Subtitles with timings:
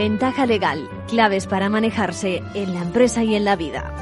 [0.00, 3.92] Ventaja legal, claves para manejarse en la empresa y en la vida.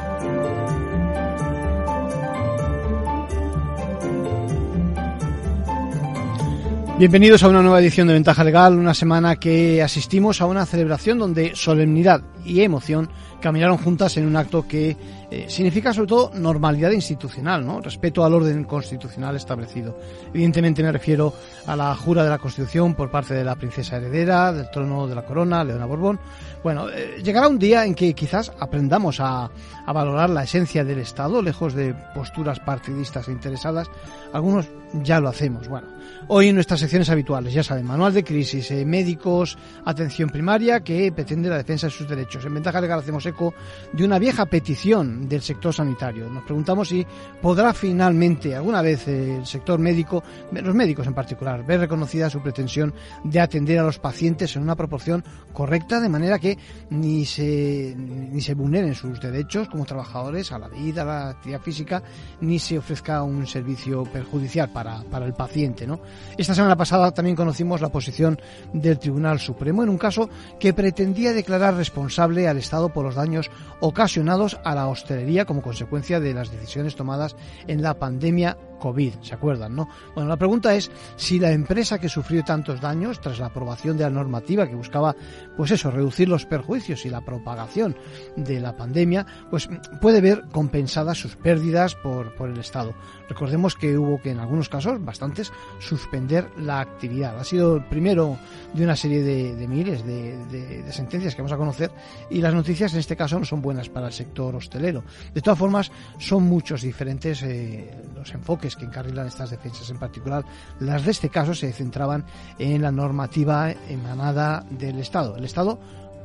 [7.01, 11.19] Bienvenidos a una nueva edición de Ventaja Legal, una semana que asistimos a una celebración
[11.19, 13.09] donde solemnidad y emoción
[13.41, 14.97] caminaron juntas en un acto que
[15.31, 17.81] eh, significa sobre todo normalidad institucional, ¿no?
[17.81, 19.99] respeto al orden constitucional establecido.
[20.33, 21.33] Evidentemente me refiero
[21.67, 25.15] a la jura de la Constitución por parte de la princesa heredera del trono de
[25.15, 26.19] la corona, Leona Borbón.
[26.63, 29.51] Bueno, eh, llegará un día en que quizás aprendamos a,
[29.87, 33.89] a valorar la esencia del Estado, lejos de posturas partidistas e interesadas.
[34.33, 35.69] Algunos ya lo hacemos.
[35.69, 35.89] Bueno,
[36.29, 41.13] hoy en nuestras secciones habituales, ya saben, manual de crisis, eh, médicos, atención primaria que
[41.13, 42.28] pretende la defensa de sus derechos.
[42.35, 43.55] En ventaja legal hacemos eco
[43.93, 46.29] de una vieja petición del sector sanitario.
[46.29, 47.07] Nos preguntamos si
[47.41, 52.93] podrá finalmente alguna vez el sector médico, los médicos en particular, ver reconocida su pretensión
[53.25, 56.59] de atender a los pacientes en una proporción correcta, de manera que
[56.91, 61.63] ni se, ni se vulneren sus derechos como trabajadores a la vida, a la actividad
[61.63, 62.03] física,
[62.43, 65.87] ni se ofrezca un servicio perjudicial para, para el paciente.
[65.87, 66.01] ¿no?
[66.37, 68.39] Esta semana pasada también conocimos la posición
[68.75, 70.29] del Tribunal Supremo en un caso
[70.61, 76.21] que pretendía declarar responsable al Estado por los daños ocasionados a la hostelería como consecuencia
[76.21, 79.89] de las decisiones tomadas en la pandemia COVID, ¿se acuerdan, no?
[80.15, 84.05] Bueno, la pregunta es si la empresa que sufrió tantos daños tras la aprobación de
[84.05, 85.15] la normativa que buscaba,
[85.57, 87.97] pues eso, reducir los perjuicios y la propagación
[88.37, 89.69] de la pandemia, pues
[90.01, 92.95] puede ver compensadas sus pérdidas por, por el Estado.
[93.29, 97.39] Recordemos que hubo que en algunos casos, bastantes, suspender la actividad.
[97.39, 98.39] Ha sido el primero
[98.73, 101.91] de una serie de, miles de, sentencias que vamos a conocer
[102.31, 105.05] y las noticias en este caso no son buenas para el sector hostelero.
[105.35, 109.91] De todas formas, son muchos diferentes eh, los enfoques que encarrilan estas defensas.
[109.91, 110.45] En particular,
[110.81, 112.25] las de este caso se centraban
[112.59, 115.37] en la normativa emanada del Estado.
[115.37, 115.79] El Estado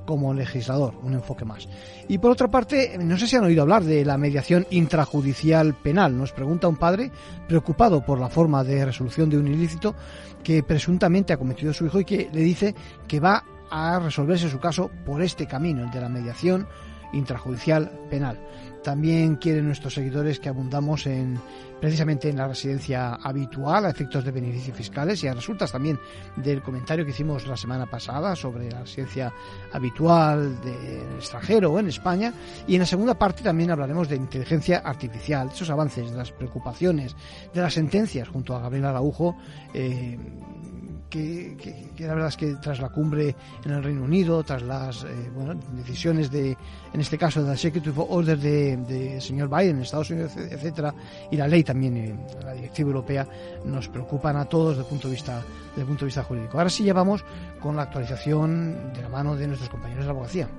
[0.05, 1.67] como legislador, un enfoque más.
[2.07, 6.17] Y por otra parte, no sé si han oído hablar de la mediación intrajudicial penal.
[6.17, 7.11] Nos pregunta un padre
[7.47, 9.95] preocupado por la forma de resolución de un ilícito
[10.43, 12.75] que presuntamente ha cometido su hijo y que le dice
[13.07, 16.67] que va a resolverse su caso por este camino, el de la mediación
[17.13, 18.39] intrajudicial penal.
[18.83, 21.39] También quieren nuestros seguidores que abundamos en
[21.83, 25.99] precisamente en la residencia habitual a efectos de beneficios fiscales y a resultas también
[26.37, 29.33] del comentario que hicimos la semana pasada sobre la residencia
[29.73, 32.33] habitual del extranjero en España.
[32.67, 37.17] Y en la segunda parte también hablaremos de inteligencia artificial, esos avances, de las preocupaciones,
[37.53, 39.35] de las sentencias junto a Gabriel Araujo.
[39.73, 40.17] Eh,
[41.13, 44.63] que, que, que, la verdad es que tras la cumbre en el Reino Unido, tras
[44.63, 46.57] las eh, bueno, decisiones de,
[46.91, 50.91] en este caso, de la Executive Order de, de señor Biden en Estados Unidos, etcétera,
[51.29, 53.27] y la ley también, eh, la directiva europea,
[53.63, 56.57] nos preocupan a todos desde el punto de vista, desde el punto de vista jurídico.
[56.57, 57.23] Ahora sí llevamos
[57.61, 60.49] con la actualización de la mano de nuestros compañeros de la abogacía.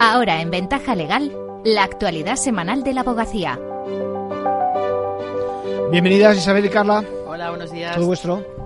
[0.00, 3.58] Ahora en Ventaja Legal, la actualidad semanal de la abogacía.
[5.90, 7.04] Bienvenidas Isabel y Carla.
[7.26, 7.96] Hola, buenos días.
[7.96, 8.58] Todo vuestro.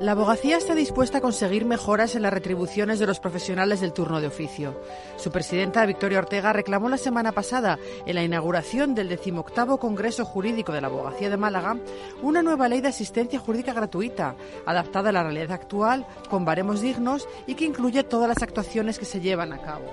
[0.00, 4.20] La abogacía está dispuesta a conseguir mejoras en las retribuciones de los profesionales del turno
[4.20, 4.80] de oficio.
[5.18, 10.72] Su presidenta, Victoria Ortega, reclamó la semana pasada, en la inauguración del decimoctavo Congreso Jurídico
[10.72, 11.76] de la Abogacía de Málaga,
[12.22, 14.34] una nueva ley de asistencia jurídica gratuita,
[14.66, 19.04] adaptada a la realidad actual, con baremos dignos y que incluye todas las actuaciones que
[19.04, 19.92] se llevan a cabo.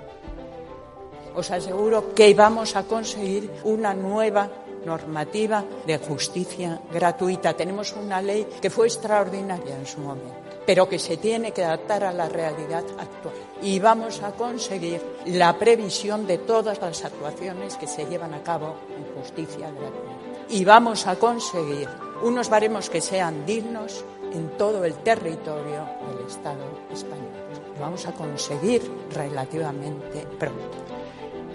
[1.37, 4.49] Os aseguro que vamos a conseguir una nueva
[4.83, 7.53] normativa de justicia gratuita.
[7.53, 10.33] Tenemos una ley que fue extraordinaria en su momento,
[10.65, 13.35] pero que se tiene que adaptar a la realidad actual.
[13.61, 18.73] Y vamos a conseguir la previsión de todas las actuaciones que se llevan a cabo
[18.97, 20.49] en justicia gratuita.
[20.49, 21.87] Y vamos a conseguir
[22.23, 24.03] unos baremos que sean dignos
[24.33, 27.29] en todo el territorio del Estado español.
[27.75, 28.81] Lo vamos a conseguir
[29.13, 30.96] relativamente pronto.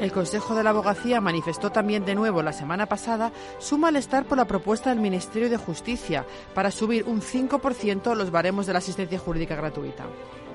[0.03, 4.37] El Consejo de la Abogacía manifestó también de nuevo la semana pasada su malestar por
[4.37, 6.27] la propuesta del Ministerio de Justicia
[6.57, 10.07] para subir un 5% los baremos de la asistencia jurídica gratuita.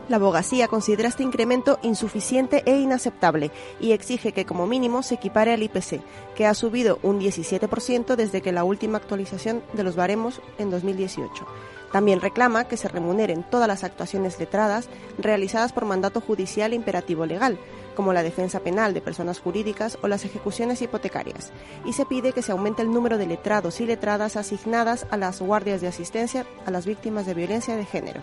[0.09, 5.53] La abogacía considera este incremento insuficiente e inaceptable y exige que como mínimo se equipare
[5.53, 6.01] al IPC,
[6.35, 11.47] que ha subido un 17% desde que la última actualización de los baremos en 2018.
[11.93, 17.57] También reclama que se remuneren todas las actuaciones letradas realizadas por mandato judicial imperativo legal,
[17.97, 21.51] como la defensa penal de personas jurídicas o las ejecuciones hipotecarias,
[21.83, 25.41] y se pide que se aumente el número de letrados y letradas asignadas a las
[25.41, 28.21] guardias de asistencia a las víctimas de violencia de género.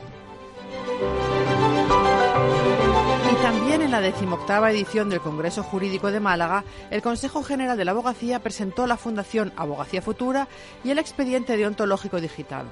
[3.33, 6.63] Y también en la decimoctava edición del Congreso Jurídico de Málaga,
[6.93, 10.47] el Consejo General de la Abogacía presentó la Fundación Abogacía Futura
[10.85, 12.67] y el expediente deontológico digital.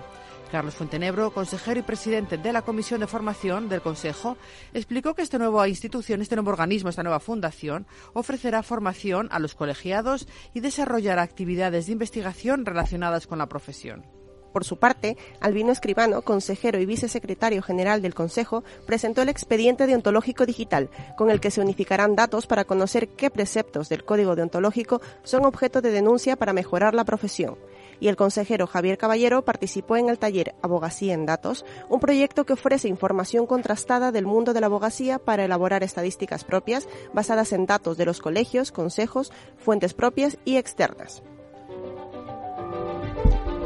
[0.52, 4.36] Carlos Fuentenebro, consejero y presidente de la Comisión de Formación del Consejo,
[4.74, 9.54] explicó que esta nueva institución, este nuevo organismo, esta nueva fundación, ofrecerá formación a los
[9.54, 14.04] colegiados y desarrollará actividades de investigación relacionadas con la profesión.
[14.52, 20.44] Por su parte, Albino Escribano, consejero y vicesecretario general del Consejo, presentó el expediente deontológico
[20.44, 25.46] digital, con el que se unificarán datos para conocer qué preceptos del Código deontológico son
[25.46, 27.56] objeto de denuncia para mejorar la profesión
[28.02, 32.54] y el consejero Javier Caballero participó en el taller Abogacía en Datos, un proyecto que
[32.54, 37.96] ofrece información contrastada del mundo de la abogacía para elaborar estadísticas propias basadas en datos
[37.96, 41.22] de los colegios, consejos, fuentes propias y externas.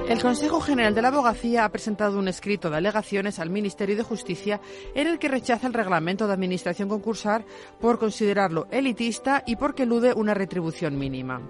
[0.06, 4.02] El Consejo General de la Abogacía ha presentado un escrito de alegaciones al Ministerio de
[4.02, 4.60] Justicia
[4.94, 7.46] en el que rechaza el reglamento de administración concursal
[7.80, 11.40] por considerarlo elitista y porque elude una retribución mínima.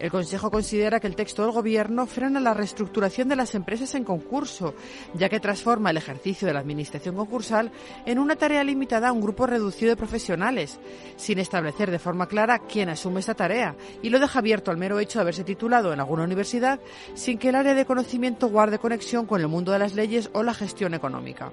[0.00, 4.02] El Consejo considera que el texto del Gobierno frena la reestructuración de las empresas en
[4.02, 4.74] concurso,
[5.12, 7.70] ya que transforma el ejercicio de la Administración concursal
[8.06, 10.80] en una tarea limitada a un grupo reducido de profesionales,
[11.16, 14.98] sin establecer de forma clara quién asume esta tarea, y lo deja abierto al mero
[14.98, 16.80] hecho de haberse titulado en alguna universidad
[17.12, 20.42] sin que el área de conocimiento guarde conexión con el mundo de las leyes o
[20.42, 21.50] la gestión económica.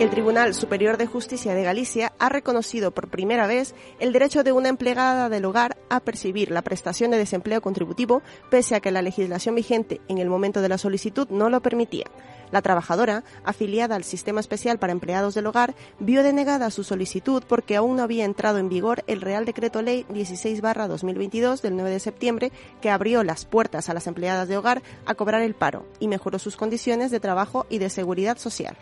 [0.00, 4.50] El Tribunal Superior de Justicia de Galicia ha reconocido por primera vez el derecho de
[4.50, 9.02] una empleada del hogar a percibir la prestación de desempleo contributivo, pese a que la
[9.02, 12.06] legislación vigente en el momento de la solicitud no lo permitía.
[12.50, 17.76] La trabajadora, afiliada al Sistema Especial para Empleados del Hogar, vio denegada su solicitud porque
[17.76, 22.52] aún no había entrado en vigor el Real Decreto Ley 16-2022 del 9 de septiembre
[22.80, 26.38] que abrió las puertas a las empleadas de hogar a cobrar el paro y mejoró
[26.38, 28.78] sus condiciones de trabajo y de seguridad social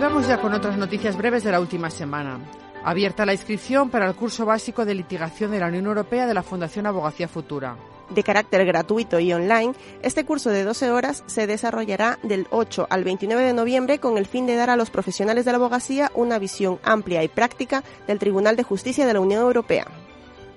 [0.00, 2.40] vamos ya con otras noticias breves de la última semana.
[2.82, 6.42] Abierta la inscripción para el curso básico de litigación de la Unión Europea de la
[6.42, 7.76] Fundación Abogacía Futura.
[8.08, 13.04] De carácter gratuito y online, este curso de 12 horas se desarrollará del 8 al
[13.04, 16.38] 29 de noviembre con el fin de dar a los profesionales de la abogacía una
[16.38, 19.86] visión amplia y práctica del Tribunal de Justicia de la Unión Europea.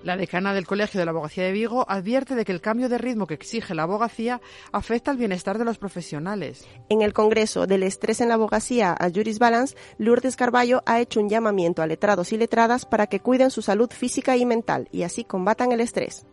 [0.03, 2.97] La decana del Colegio de la Abogacía de Vigo advierte de que el cambio de
[2.97, 4.41] ritmo que exige la abogacía
[4.73, 6.67] afecta al bienestar de los profesionales.
[6.89, 11.21] En el Congreso del Estrés en la Abogacía a Juris Balance, Lourdes Carballo ha hecho
[11.21, 15.03] un llamamiento a letrados y letradas para que cuiden su salud física y mental y
[15.03, 16.25] así combatan el estrés.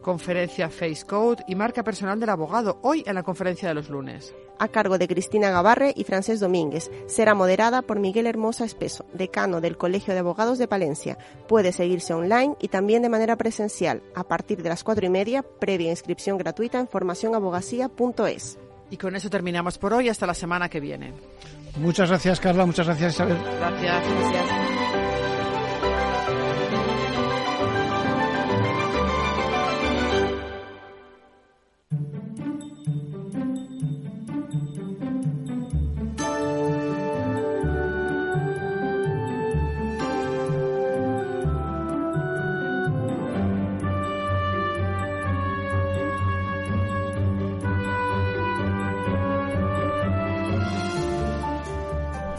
[0.00, 4.34] Conferencia Face Code y marca personal del abogado, hoy en la conferencia de los lunes.
[4.58, 6.90] A cargo de Cristina Gavarre y Francés Domínguez.
[7.06, 11.16] Será moderada por Miguel Hermosa Espeso, decano del Colegio de Abogados de Palencia.
[11.48, 15.42] Puede seguirse online y también de manera presencial a partir de las cuatro y media,
[15.42, 18.58] previa inscripción gratuita en formacionabogacía.es.
[18.90, 20.08] Y con eso terminamos por hoy.
[20.08, 21.14] Hasta la semana que viene.
[21.76, 22.66] Muchas gracias, Carla.
[22.66, 23.38] Muchas gracias, Isabel.
[23.58, 24.04] Gracias.
[24.30, 24.69] Gracias.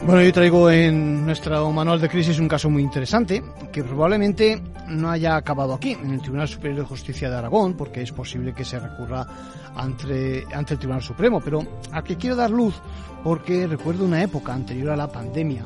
[0.04, 5.12] Bueno, yo traigo en nuestro manual de crisis un caso muy interesante que probablemente no
[5.12, 8.66] haya acabado aquí, en el Tribunal Superior de Justicia de Aragón, porque es posible que
[8.66, 9.28] se recurra
[9.76, 12.82] ante, ante el Tribunal Supremo, pero al que quiero dar luz
[13.24, 15.66] porque recuerdo una época anterior a la pandemia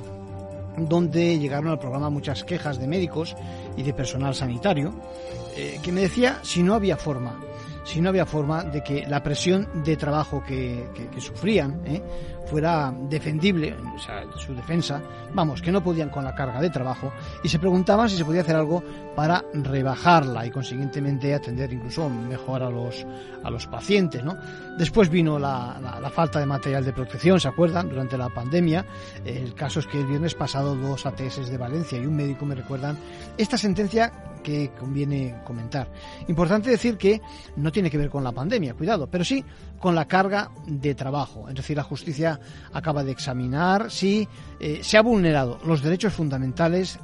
[0.77, 3.35] donde llegaron al programa muchas quejas de médicos
[3.77, 4.93] y de personal sanitario
[5.55, 7.39] eh, que me decía si no había forma
[7.85, 10.85] si no había forma de que la presión de trabajo que,
[11.19, 12.01] sufrían ¿eh?
[12.45, 15.01] Fuera defendible, o sea, su defensa,
[15.33, 17.11] vamos, que no podían con la carga de trabajo
[17.43, 18.83] y se preguntaban si se podía hacer algo
[19.15, 23.05] para rebajarla y consiguientemente atender incluso mejor a los,
[23.43, 24.35] a los pacientes, ¿no?
[24.77, 27.89] Después vino la, la, falta de material de protección, ¿se acuerdan?
[27.89, 28.85] Durante la pandemia,
[29.25, 32.55] el caso es que el viernes pasado dos ATS de Valencia y un médico me
[32.55, 32.97] recuerdan
[33.37, 34.11] esta sentencia
[34.45, 35.87] que conviene comentar.
[36.27, 37.19] Importante decir que
[37.55, 39.43] no tiene que ver con la pandemia, cuidado, pero sí
[39.79, 41.47] con la carga de trabajo.
[41.49, 42.39] Es decir, la justicia
[42.73, 44.27] acaba de examinar si
[44.59, 46.99] eh, se ha vulnerado los derechos fundamentales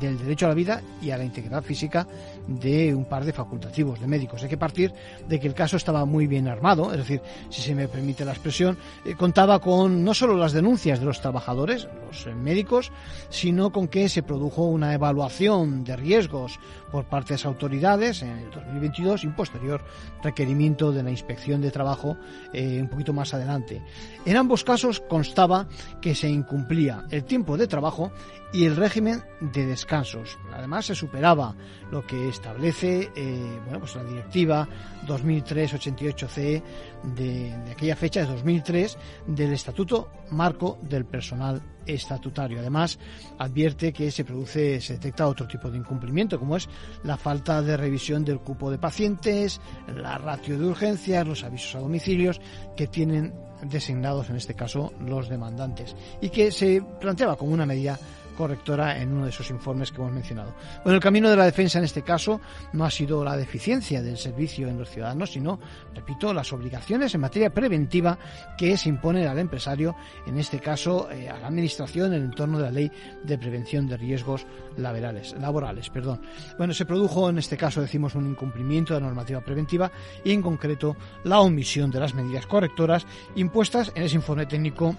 [0.00, 2.06] del derecho a la vida y a la integridad física
[2.46, 4.42] de un par de facultativos de médicos.
[4.42, 4.92] Hay que partir
[5.28, 8.32] de que el caso estaba muy bien armado, es decir, si se me permite la
[8.32, 12.92] expresión, eh, contaba con no solo las denuncias de los trabajadores, los eh, médicos,
[13.30, 16.58] sino con que se produjo una evaluación de riesgos
[16.94, 19.84] por parte de las autoridades en el 2022 y un posterior
[20.22, 22.16] requerimiento de la inspección de trabajo
[22.52, 23.82] eh, un poquito más adelante.
[24.24, 25.66] En ambos casos constaba
[26.00, 28.12] que se incumplía el tiempo de trabajo
[28.52, 30.38] y el régimen de descansos.
[30.52, 31.56] Además, se superaba
[31.90, 34.68] lo que establece eh, bueno, pues la directiva
[35.08, 36.62] 2003-88-CE
[37.16, 42.60] de, de aquella fecha, de 2003, del Estatuto Marco del Personal Estatutario.
[42.60, 42.98] Además,
[43.38, 46.68] advierte que se produce, se detecta otro tipo de incumplimiento, como es
[47.02, 49.60] la falta de revisión del cupo de pacientes,
[49.94, 52.40] la ratio de urgencias, los avisos a domicilios
[52.76, 57.98] que tienen designados en este caso los demandantes y que se planteaba como una medida
[58.34, 60.54] correctora en uno de esos informes que hemos mencionado.
[60.82, 62.40] Bueno, el camino de la defensa en este caso
[62.72, 65.58] no ha sido la deficiencia del servicio en los ciudadanos, sino,
[65.94, 68.18] repito, las obligaciones en materia preventiva
[68.56, 72.58] que se imponen al empresario, en este caso eh, a la administración en el entorno
[72.58, 72.90] de la ley
[73.22, 75.34] de prevención de riesgos laborales.
[75.40, 76.20] laborales perdón.
[76.58, 79.90] Bueno, se produjo en este caso, decimos, un incumplimiento de la normativa preventiva
[80.24, 84.94] y en concreto la omisión de las medidas correctoras impuestas en ese informe técnico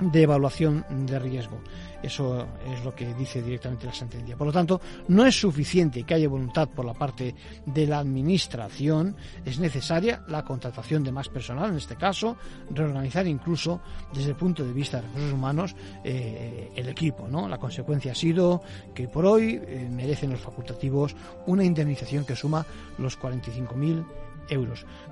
[0.00, 1.60] de evaluación de riesgo.
[2.02, 4.36] Eso es lo que dice directamente la sentencia.
[4.36, 7.34] Por lo tanto, no es suficiente que haya voluntad por la parte
[7.64, 12.36] de la Administración, es necesaria la contratación de más personal, en este caso,
[12.70, 13.80] reorganizar incluso
[14.12, 15.74] desde el punto de vista de recursos humanos
[16.04, 17.26] eh, el equipo.
[17.26, 17.48] ¿no?
[17.48, 18.62] La consecuencia ha sido
[18.94, 22.66] que por hoy eh, merecen los facultativos una indemnización que suma
[22.98, 24.04] los 45.000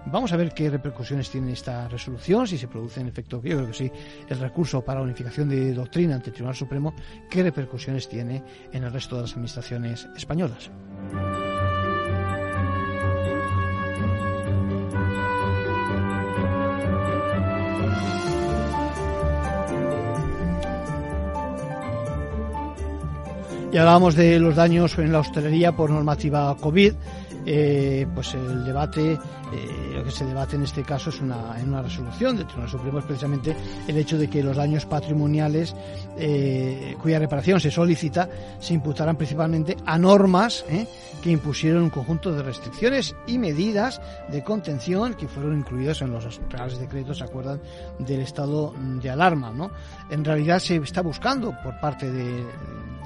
[0.07, 3.67] Vamos a ver qué repercusiones tiene esta resolución, si se produce en efecto, yo creo
[3.67, 3.93] que sí,
[4.29, 6.95] el recurso para unificación de doctrina ante el Tribunal Supremo,
[7.31, 10.71] qué repercusiones tiene en el resto de las administraciones españolas.
[23.73, 26.93] Y hablábamos de los daños en la hostelería por normativa COVID.
[27.45, 31.69] Eh, pues el debate, eh, lo que se debate en este caso es una, en
[31.69, 33.57] una resolución del Tribunal Supremo es precisamente
[33.87, 35.75] el hecho de que los daños patrimoniales
[36.17, 38.29] eh, cuya reparación se solicita
[38.61, 40.65] se imputarán principalmente a normas
[41.23, 46.41] que impusieron un conjunto de restricciones y medidas de contención que fueron incluidas en los
[46.49, 47.61] reales decretos, ¿se acuerdan?,
[47.99, 49.71] del estado de alarma, ¿no?
[50.11, 52.45] En realidad se está buscando por parte de,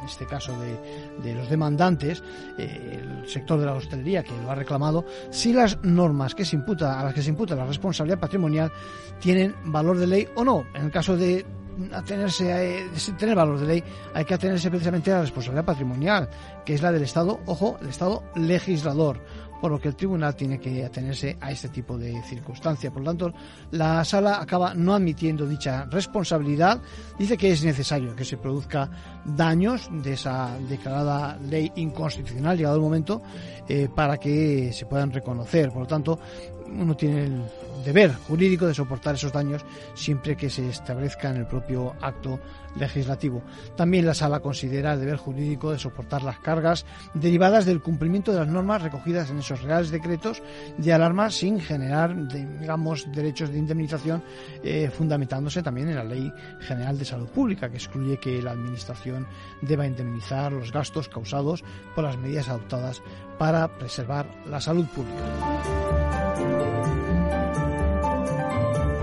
[0.07, 0.79] este caso de,
[1.23, 2.23] de los demandantes,
[2.59, 7.01] el sector de la hostelería, que lo ha reclamado, si las normas que se imputa,
[7.01, 8.73] a las que se imputa la responsabilidad patrimonial
[9.21, 10.65] tienen valor de ley o no.
[10.75, 11.45] En el caso de
[11.93, 13.85] atenerse a, de tener valor de ley,
[14.15, 16.29] hay que atenerse precisamente a la responsabilidad patrimonial,
[16.65, 19.21] que es la del Estado, ojo, el Estado legislador
[19.61, 22.91] por lo que el tribunal tiene que atenerse a este tipo de circunstancia.
[22.91, 23.33] Por lo tanto,
[23.71, 26.81] la sala acaba no admitiendo dicha responsabilidad.
[27.19, 28.91] Dice que es necesario que se produzca
[29.25, 33.23] daños de esa declarada ley inconstitucional, llegado el momento,
[33.69, 35.71] eh, para que se puedan reconocer.
[35.71, 36.19] Por lo tanto,
[36.69, 37.43] uno tiene el
[37.85, 42.41] deber jurídico de soportar esos daños siempre que se establezca en el propio acto
[42.79, 43.43] legislativo.
[43.77, 48.41] También la sala considera el deber jurídico de soportar las cargas derivadas del cumplimiento de
[48.41, 50.43] las normas recogidas en esos reales decretos
[50.77, 54.23] de alarma sin generar, digamos, derechos de indemnización,
[54.63, 59.27] eh, fundamentándose también en la Ley General de Salud Pública, que excluye que la Administración
[59.63, 63.03] deba indemnizar los gastos causados por las medidas adoptadas
[63.39, 66.26] para preservar la salud pública.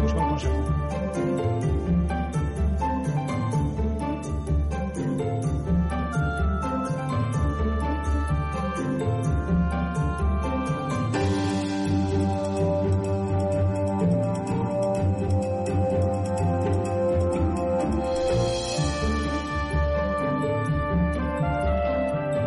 [0.02, 0.73] 我穿的都是。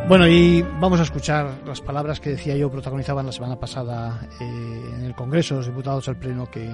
[0.09, 4.93] Bueno, y vamos a escuchar las palabras que decía yo protagonizaban la semana pasada eh,
[4.95, 6.73] en el Congreso los Diputados al Pleno que,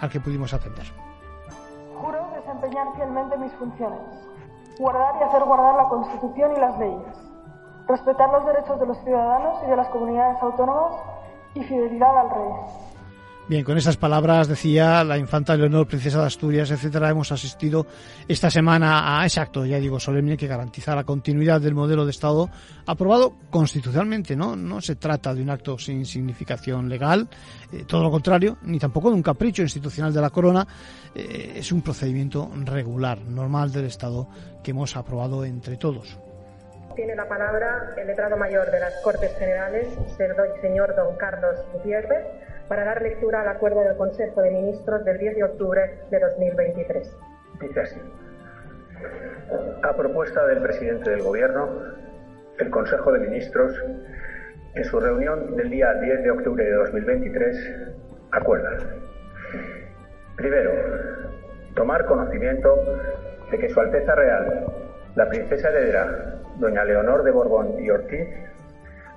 [0.00, 0.84] al que pudimos atender.
[1.94, 4.00] Juro desempeñar fielmente mis funciones,
[4.78, 7.16] guardar y hacer guardar la Constitución y las leyes,
[7.88, 10.92] respetar los derechos de los ciudadanos y de las comunidades autónomas
[11.54, 12.52] y fidelidad al Rey.
[13.46, 17.86] Bien, con esas palabras decía la infanta Leonor, princesa de Asturias, etcétera, hemos asistido
[18.26, 22.10] esta semana a ese acto, ya digo, solemne que garantiza la continuidad del modelo de
[22.10, 22.48] Estado
[22.86, 24.56] aprobado constitucionalmente, ¿no?
[24.56, 27.28] No se trata de un acto sin significación legal,
[27.70, 30.66] eh, todo lo contrario, ni tampoco de un capricho institucional de la corona,
[31.14, 34.26] eh, es un procedimiento regular, normal del Estado
[34.62, 36.18] que hemos aprobado entre todos.
[36.96, 39.88] Tiene la palabra el letrado mayor de las Cortes Generales,
[40.62, 42.24] señor don Carlos Gutiérrez,
[42.68, 47.16] para dar lectura al acuerdo del Consejo de Ministros del 10 de octubre de 2023.
[47.60, 48.00] Dice así.
[49.82, 51.68] A propuesta del presidente del Gobierno,
[52.58, 53.74] el Consejo de Ministros,
[54.74, 57.96] en su reunión del día 10 de octubre de 2023,
[58.32, 58.70] acuerda.
[60.36, 60.72] Primero,
[61.74, 62.74] tomar conocimiento
[63.50, 64.66] de que Su Alteza Real,
[65.14, 68.26] la princesa heredera, doña Leonor de Borbón y Ortiz,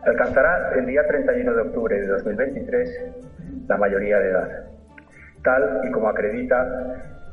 [0.04, 3.37] alcanzará el día 31 de octubre de 2023
[3.68, 4.50] la mayoría de edad,
[5.44, 6.66] tal y como acredita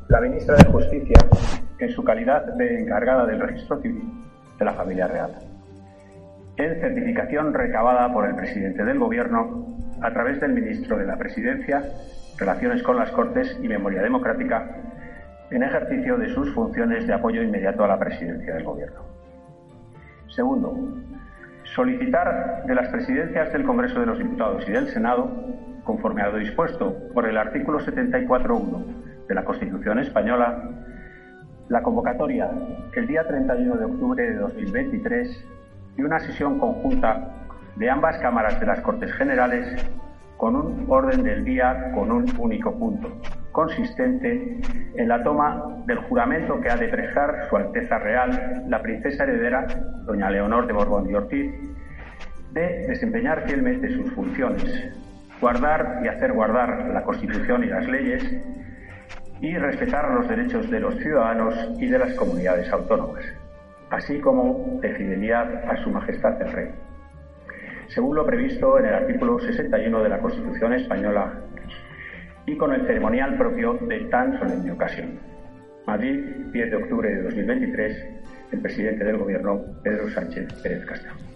[0.08, 1.16] la ministra de Justicia
[1.78, 4.04] en su calidad de encargada del registro civil
[4.58, 5.32] de la familia real.
[6.56, 9.66] En certificación recabada por el presidente del Gobierno
[10.02, 11.82] a través del ministro de la Presidencia,
[12.38, 14.68] Relaciones con las Cortes y Memoria Democrática,
[15.50, 19.00] en ejercicio de sus funciones de apoyo inmediato a la presidencia del Gobierno.
[20.34, 20.76] Segundo,
[21.74, 25.30] solicitar de las presidencias del Congreso de los Diputados y del Senado,
[25.84, 30.70] conforme a lo dispuesto por el artículo 74.1 de la Constitución española,
[31.68, 32.50] la convocatoria
[32.94, 35.44] el día 31 de octubre de 2023
[35.96, 39.90] de una sesión conjunta de ambas cámaras de las Cortes Generales
[40.36, 43.10] con un orden del día con un único punto,
[43.52, 44.60] consistente
[44.94, 49.66] en la toma del juramento que ha de prestar Su Alteza Real, la princesa heredera,
[50.04, 51.52] doña Leonor de Borbón y Ortiz,
[52.52, 54.92] de desempeñar fielmente sus funciones,
[55.40, 58.24] guardar y hacer guardar la Constitución y las leyes
[59.40, 63.24] y respetar los derechos de los ciudadanos y de las comunidades autónomas,
[63.90, 66.68] así como de fidelidad a Su Majestad el Rey
[67.88, 71.32] según lo previsto en el artículo 61 de la Constitución española
[72.46, 75.18] y con el ceremonial propio de tan solemne ocasión.
[75.86, 76.18] Madrid,
[76.52, 78.06] 10 de octubre de 2023,
[78.52, 81.33] el presidente del Gobierno, Pedro Sánchez Pérez Castro.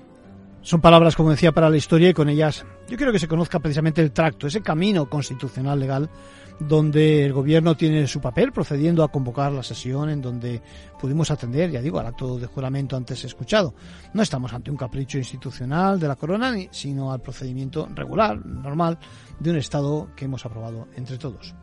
[0.63, 3.61] Son palabras, como decía, para la historia y con ellas yo quiero que se conozca
[3.61, 6.11] precisamente el tracto, ese camino constitucional legal
[6.59, 10.61] donde el gobierno tiene su papel procediendo a convocar la sesión en donde
[11.01, 13.75] pudimos atender, ya digo, al acto de juramento antes escuchado.
[14.13, 18.99] No estamos ante un capricho institucional de la corona, sino al procedimiento regular, normal,
[19.39, 21.55] de un Estado que hemos aprobado entre todos.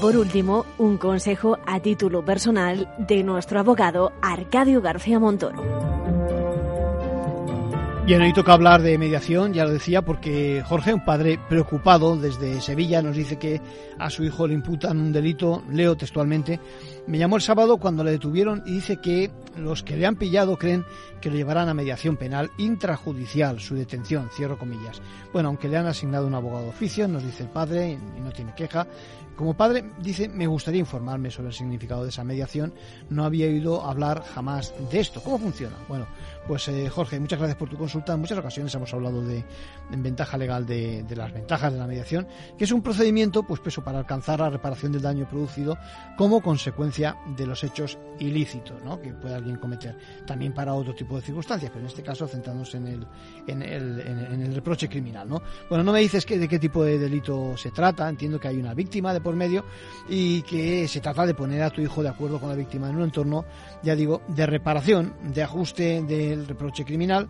[0.00, 5.62] Por último, un consejo a título personal de nuestro abogado Arcadio García Montoro.
[8.06, 12.60] Bien, hoy toca hablar de mediación, ya lo decía, porque Jorge, un padre preocupado desde
[12.62, 13.60] Sevilla, nos dice que
[13.98, 16.58] a su hijo le imputan un delito, leo textualmente,
[17.06, 20.56] me llamó el sábado cuando le detuvieron y dice que los que le han pillado
[20.56, 20.86] creen
[21.20, 25.02] que lo llevarán a mediación penal intrajudicial, su detención, cierro comillas.
[25.30, 28.30] Bueno, aunque le han asignado un abogado de oficio, nos dice el padre, y no
[28.30, 28.86] tiene queja,
[29.38, 32.74] como padre, dice, me gustaría informarme sobre el significado de esa mediación.
[33.08, 35.22] No había oído hablar jamás de esto.
[35.22, 35.76] ¿Cómo funciona?
[35.86, 36.08] Bueno,
[36.48, 38.14] pues eh, Jorge, muchas gracias por tu consulta.
[38.14, 39.44] En muchas ocasiones hemos hablado de,
[39.90, 42.26] ventaja legal de, las ventajas de la mediación,
[42.58, 45.78] que es un procedimiento, pues peso para alcanzar la reparación del daño producido
[46.16, 49.00] como consecuencia de los hechos ilícitos, ¿no?
[49.00, 49.96] Que puede alguien cometer.
[50.26, 53.06] También para otro tipo de circunstancias, pero en este caso centrándonos en el,
[53.46, 55.40] en el, en el reproche criminal, ¿no?
[55.68, 58.08] Bueno, no me dices que, de qué tipo de delito se trata.
[58.08, 59.62] Entiendo que hay una víctima de por medio
[60.08, 62.96] y que se trata de poner a tu hijo de acuerdo con la víctima en
[62.96, 63.44] un entorno,
[63.82, 67.28] ya digo, de reparación, de ajuste del reproche criminal.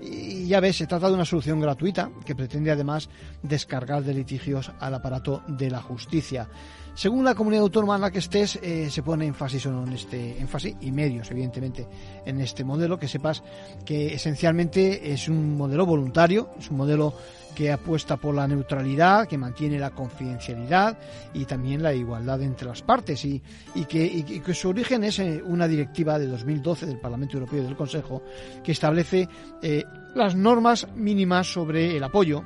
[0.00, 3.08] Y ya ves, se trata de una solución gratuita que pretende además
[3.42, 6.48] descargar de litigios al aparato de la justicia.
[6.94, 9.94] Según la comunidad autónoma en la que estés, eh, se pone énfasis o no en
[9.94, 11.88] este énfasis y medios, evidentemente,
[12.24, 13.42] en este modelo, que sepas
[13.84, 17.14] que esencialmente es un modelo voluntario, es un modelo
[17.54, 20.98] que apuesta por la neutralidad, que mantiene la confidencialidad
[21.34, 23.24] y también la igualdad entre las partes.
[23.24, 23.42] Y,
[23.88, 28.22] que, su origen es eh, una directiva de 2012 del Parlamento Europeo y del Consejo
[28.62, 29.28] que establece
[29.62, 29.84] eh,
[30.14, 32.44] las normas mínimas sobre el apoyo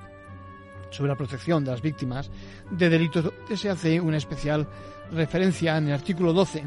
[0.91, 2.31] sobre la protección de las víctimas
[2.71, 4.69] de delitos, que se hace una especial
[5.11, 6.63] referencia en el artículo 12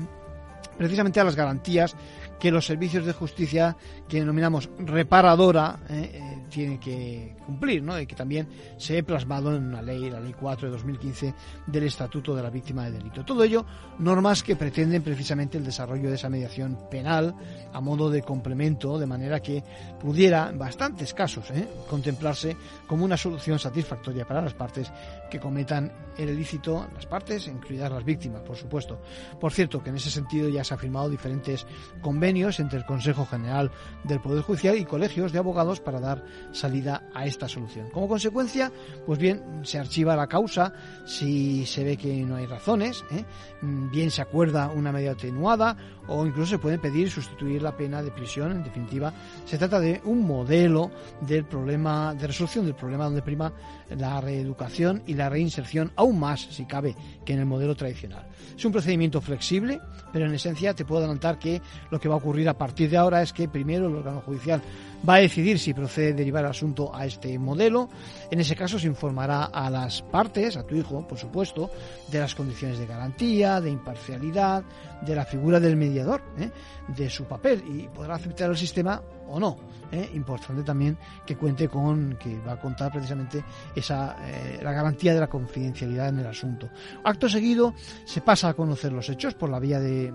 [0.78, 1.96] precisamente a las garantías
[2.40, 3.76] que los servicios de justicia
[4.08, 8.00] que denominamos reparadora eh, eh, tienen que cumplir, ¿no?
[8.00, 11.34] y que también se ha plasmado en una ley, la Ley 4 de 2015
[11.66, 13.26] del Estatuto de la Víctima de Delito.
[13.26, 13.66] Todo ello,
[14.00, 17.36] normas que pretenden precisamente el desarrollo de esa mediación penal
[17.74, 19.64] a modo de complemento, de manera que
[20.00, 21.68] pudiera, en bastantes casos, ¿eh?
[21.90, 24.92] contemplarse como una solución satisfactoria para las partes
[25.30, 29.00] que cometan el ilícito, las partes, incluidas las víctimas, por supuesto.
[29.40, 31.66] Por cierto, que en ese sentido ya se han firmado diferentes
[32.02, 33.72] convenios entre el Consejo General
[34.04, 37.90] del Poder Judicial y colegios de abogados para dar salida a esta solución.
[37.92, 38.72] Como consecuencia,
[39.06, 40.74] pues bien, se archiva la causa
[41.06, 43.24] si se ve que no hay razones, ¿eh?
[43.62, 48.12] bien se acuerda una medida atenuada o incluso se puede pedir sustituir la pena de
[48.12, 48.52] prisión.
[48.52, 49.14] En definitiva,
[49.46, 53.54] se trata de un modelo del problema de resolución del problema donde prima
[53.90, 56.96] la reeducación y la reinserción aún más, si cabe,
[57.26, 58.28] que en el modelo tradicional.
[58.56, 59.80] Es un procedimiento flexible,
[60.12, 62.98] pero en esencia te puedo adelantar que lo que va a ocurrir a partir de
[62.98, 64.62] ahora es que primero el órgano judicial
[65.08, 67.90] va a decidir si procede derivar el asunto a este modelo.
[68.32, 71.70] En ese caso se informará a las partes, a tu hijo, por supuesto,
[72.12, 74.64] de las condiciones de garantía, de imparcialidad,
[75.06, 76.50] de la figura del mediador, ¿eh?
[76.88, 79.58] de su papel y podrá aceptar el sistema o no.
[79.92, 80.12] ¿Eh?
[80.14, 83.44] Importante también que cuente con, que va a contar precisamente
[83.76, 86.70] esa, eh, la garantía de la confidencialidad en el asunto.
[87.04, 87.74] Acto seguido
[88.06, 90.14] se pasa a conocer los hechos por la vía de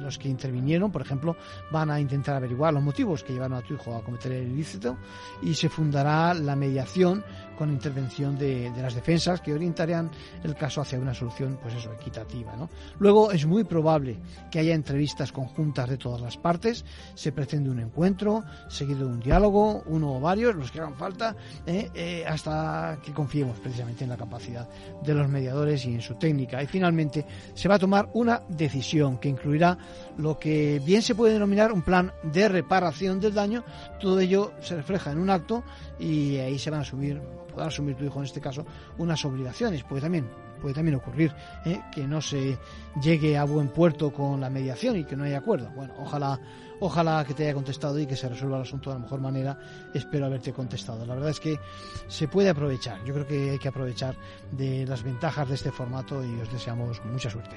[0.00, 1.36] los que intervinieron, por ejemplo,
[1.70, 4.96] van a intentar averiguar los motivos que llevaron a tu hijo a cometer el ilícito
[5.42, 7.22] y se fundará la mediación
[7.60, 10.10] con intervención de, las defensas que orientarían
[10.42, 12.54] el caso hacia una solución, pues eso, equitativa.
[12.98, 14.16] Luego es muy probable
[14.50, 19.20] que haya entrevistas conjuntas de todas las partes, se pretende un encuentro, seguido de un
[19.20, 21.90] diálogo, uno o varios, los que hagan falta, ¿eh?
[21.94, 24.66] Eh, hasta que confiemos precisamente en la capacidad
[25.02, 26.62] de los mediadores y en su técnica.
[26.62, 29.76] Y finalmente se va a tomar una decisión que incluirá
[30.16, 33.64] lo que bien se puede denominar un plan de reparación del daño.
[34.00, 35.62] Todo ello se refleja en un acto
[36.00, 38.64] y ahí se van a subir pueda asumir tu hijo en este caso
[38.98, 39.82] unas obligaciones.
[39.84, 40.26] Puede también,
[40.60, 41.34] puede también ocurrir
[41.64, 41.80] ¿eh?
[41.92, 42.58] que no se
[43.02, 45.70] llegue a buen puerto con la mediación y que no haya acuerdo.
[45.74, 46.38] Bueno, ojalá,
[46.80, 49.58] ojalá que te haya contestado y que se resuelva el asunto de la mejor manera.
[49.92, 51.04] Espero haberte contestado.
[51.04, 51.58] La verdad es que
[52.08, 53.04] se puede aprovechar.
[53.04, 54.14] Yo creo que hay que aprovechar
[54.52, 57.56] de las ventajas de este formato y os deseamos mucha suerte.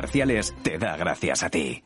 [0.63, 1.83] te da gracias a ti.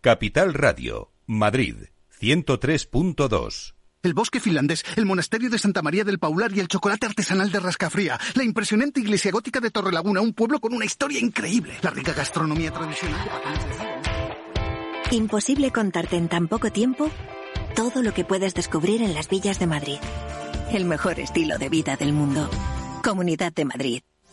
[0.00, 1.76] Capital Radio, Madrid,
[2.20, 3.74] 103.2.
[4.02, 7.60] El bosque finlandés, el monasterio de Santa María del Paular y el chocolate artesanal de
[7.60, 12.14] Rascafría, la impresionante iglesia gótica de Torrelaguna, un pueblo con una historia increíble, la rica
[12.14, 13.28] gastronomía tradicional
[15.10, 17.10] de Imposible contarte en tan poco tiempo
[17.76, 19.98] todo lo que puedes descubrir en las villas de Madrid.
[20.72, 22.48] El mejor estilo de vida del mundo.
[23.02, 24.02] Comunidad de Madrid.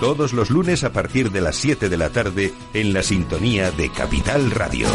[0.00, 3.90] Todos los lunes a partir de las 7 de la tarde en la sintonía de
[3.90, 4.86] Capital Radio.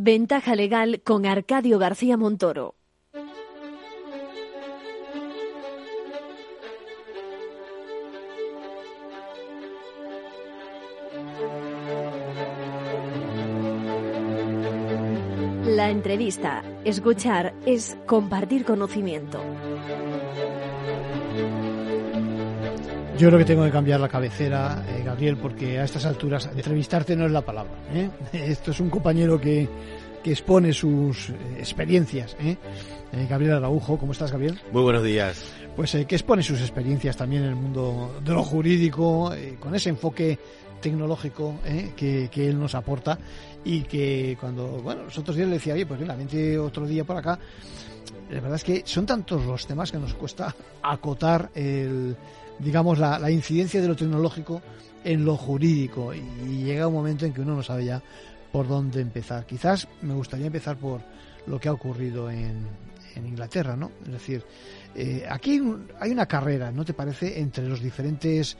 [0.00, 2.77] Ventaja legal con Arcadio García Montoro.
[15.88, 19.40] La entrevista, escuchar, es compartir conocimiento.
[23.16, 27.16] Yo creo que tengo que cambiar la cabecera, eh, Gabriel, porque a estas alturas entrevistarte
[27.16, 27.72] no es la palabra.
[27.94, 28.10] ¿eh?
[28.34, 29.66] Esto es un compañero que,
[30.22, 32.36] que expone sus eh, experiencias.
[32.40, 32.56] ¿eh?
[33.12, 34.58] Eh, Gabriel Araujo, ¿cómo estás, Gabriel?
[34.72, 35.42] Muy buenos días.
[35.74, 40.38] Pues que expone sus experiencias también en el mundo de lo jurídico, con ese enfoque
[40.80, 41.56] tecnológico
[41.96, 43.18] que, que, él nos aporta
[43.64, 47.04] y que cuando, bueno, los otros días le decía, oye, pues mira, vente otro día
[47.04, 47.38] por acá.
[48.30, 52.16] La verdad es que son tantos los temas que nos cuesta acotar el
[52.58, 54.62] digamos, la, incidencia de lo tecnológico
[55.04, 58.02] en lo jurídico y llega un momento en que uno no sabe ya
[58.52, 59.46] por dónde empezar.
[59.46, 61.00] Quizás me gustaría empezar por
[61.46, 62.66] lo que ha ocurrido en,
[63.14, 63.92] en Inglaterra, ¿no?
[64.04, 64.44] Es decir,
[64.94, 65.60] eh, aquí
[66.00, 68.56] hay una carrera, ¿no te parece?, entre los diferentes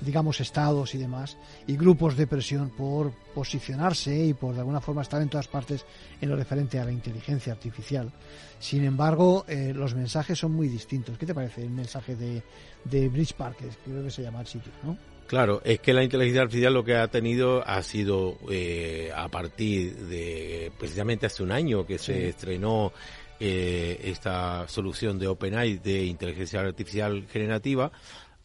[0.00, 5.02] digamos, estados y demás, y grupos de presión por posicionarse y por de alguna forma
[5.02, 5.84] estar en todas partes
[6.20, 8.10] en lo referente a la inteligencia artificial.
[8.58, 11.18] Sin embargo, eh, los mensajes son muy distintos.
[11.18, 12.42] ¿Qué te parece el mensaje de,
[12.84, 14.96] de Bridge Park, que creo que se llama el sitio, ¿no?
[15.26, 19.96] Claro, es que la inteligencia artificial lo que ha tenido ha sido eh, a partir
[20.06, 22.92] de precisamente hace un año que se estrenó
[23.40, 27.90] eh, esta solución de OpenAI de inteligencia artificial generativa,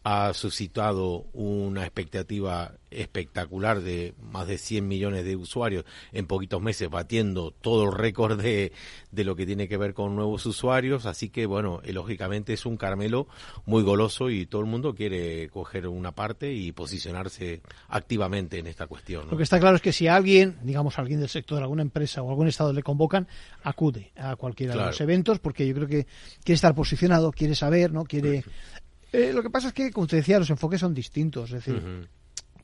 [0.04, 6.90] ha suscitado una expectativa espectacular de más de 100 millones de usuarios en poquitos meses,
[6.90, 8.72] batiendo todo el récord de,
[9.10, 11.06] de lo que tiene que ver con nuevos usuarios.
[11.06, 13.28] Así que, bueno, eh, lógicamente es un caramelo
[13.64, 18.86] muy goloso y todo el mundo quiere coger una parte y posicionarse activamente en esta
[18.86, 19.26] cuestión.
[19.26, 19.32] ¿no?
[19.32, 22.30] Lo que está claro es que si alguien, digamos alguien del sector, alguna empresa o
[22.30, 23.28] algún estado le convocan,
[23.62, 24.86] acude a cualquiera claro.
[24.86, 26.06] de los eventos porque yo creo que
[26.44, 28.04] quiere estar posicionado, quiere saber, ¿no?
[28.04, 28.44] Quiere
[29.12, 31.50] eh, lo que pasa es que, como te decía, los enfoques son distintos.
[31.50, 32.08] Es decir, uh -huh.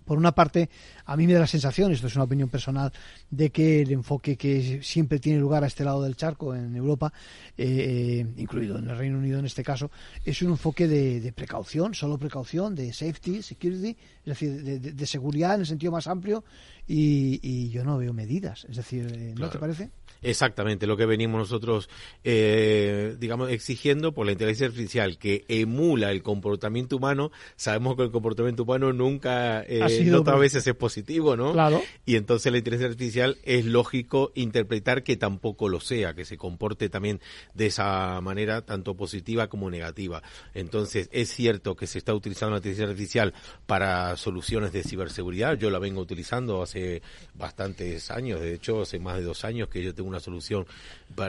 [0.05, 0.71] por una parte,
[1.05, 2.91] a mí me da la sensación, esto es una opinión personal,
[3.31, 7.13] de que el enfoque que siempre tiene lugar a este lado del charco, en Europa,
[7.59, 9.91] eh, incluido en el Reino Unido en este caso,
[10.25, 14.93] es un enfoque de, de precaución, solo precaución, de safety, security, es decir, de, de,
[14.93, 16.43] de seguridad en el sentido más amplio,
[16.87, 18.65] y, y, yo no veo medidas.
[18.71, 19.53] Es decir, ¿no claro.
[19.53, 19.91] te parece?
[20.23, 21.89] Exactamente, lo que venimos nosotros,
[22.25, 27.31] eh, digamos, exigiendo por la inteligencia artificial que emula el comportamiento humano.
[27.57, 31.53] Sabemos que el comportamiento humano nunca, eh, no otras veces es positivo, ¿no?
[31.53, 31.81] Claro.
[32.05, 36.89] Y entonces la inteligencia artificial es lógico interpretar que tampoco lo sea, que se comporte
[36.89, 37.21] también
[37.55, 40.23] de esa manera, tanto positiva como negativa.
[40.55, 43.35] Entonces, es cierto que se está utilizando la inteligencia artificial
[43.67, 45.57] para soluciones de ciberseguridad.
[45.57, 47.03] Yo la vengo utilizando hace
[47.35, 50.66] bastantes años, de hecho, hace más de dos años que yo tengo una solución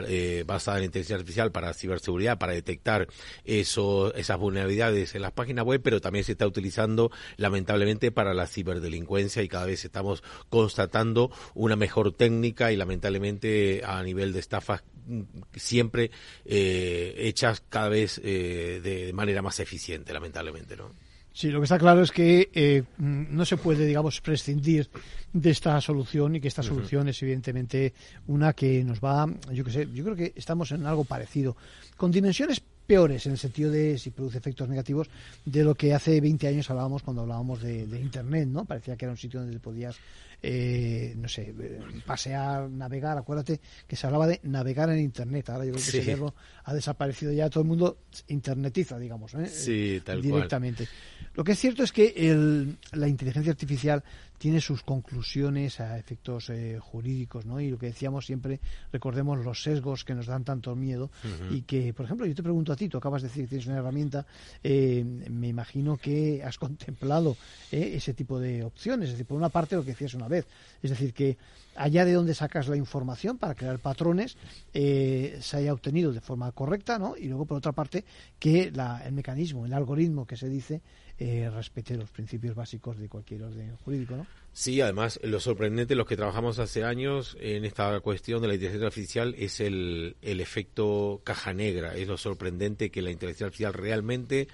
[0.08, 3.08] eh, basada en inteligencia artificial para ciberseguridad, para detectar
[3.44, 8.46] eso, esas vulnerabilidades en las páginas web, pero también se está utilizando lamentablemente para la
[8.46, 14.82] ciberdelincuencia y cada vez estamos constatando una mejor técnica y lamentablemente a nivel de estafas
[15.54, 16.10] siempre
[16.44, 20.90] eh, hechas cada vez eh, de manera más eficiente, lamentablemente, ¿no?
[21.32, 24.88] Sí, lo que está claro es que eh, no se puede, digamos, prescindir
[25.32, 27.94] de esta solución y que esta solución es evidentemente
[28.26, 31.56] una que nos va, yo que sé, yo creo que estamos en algo parecido,
[31.96, 35.08] con dimensiones peores en el sentido de si produce efectos negativos
[35.44, 38.64] de lo que hace 20 años hablábamos cuando hablábamos de, de Internet, ¿no?
[38.64, 39.96] Parecía que era un sitio donde podías
[40.42, 41.54] eh, no sé,
[42.06, 45.98] pasear, navegar, acuérdate que se hablaba de navegar en Internet, ahora yo creo que sí.
[45.98, 47.98] ese verbo ha desaparecido ya, todo el mundo
[48.28, 49.46] internetiza, digamos, ¿eh?
[49.46, 50.86] sí, tal directamente.
[50.86, 51.30] Cual.
[51.34, 54.02] Lo que es cierto es que el, la inteligencia artificial
[54.40, 57.60] tiene sus conclusiones a efectos eh, jurídicos, ¿no?
[57.60, 58.58] Y lo que decíamos siempre,
[58.90, 61.56] recordemos los sesgos que nos dan tanto miedo uh -huh.
[61.58, 63.66] y que, por ejemplo, yo te pregunto a ti, tú acabas de decir que tienes
[63.66, 64.24] una herramienta,
[64.64, 67.36] eh, me imagino que has contemplado
[67.70, 70.46] eh, ese tipo de opciones, es decir, por una parte lo que decías una vez,
[70.82, 71.36] es decir, que
[71.76, 74.36] allá de donde sacas la información para crear patrones
[74.72, 77.16] eh, se haya obtenido de forma correcta, ¿no?
[77.16, 78.04] Y luego, por otra parte,
[78.38, 80.80] que la, el mecanismo, el algoritmo que se dice,
[81.18, 84.26] eh, respete los principios básicos de cualquier orden jurídico, ¿no?
[84.52, 88.86] Sí, además, lo sorprendente, los que trabajamos hace años en esta cuestión de la inteligencia
[88.86, 91.94] artificial es el, el efecto caja negra.
[91.94, 94.48] Es lo sorprendente que la inteligencia artificial realmente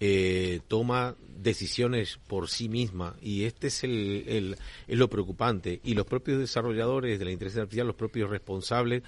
[0.00, 4.56] eh, toma decisiones por sí misma y este es el, el,
[4.86, 5.80] es lo preocupante.
[5.84, 9.02] Y los propios desarrolladores de la inteligencia artificial los propios responsables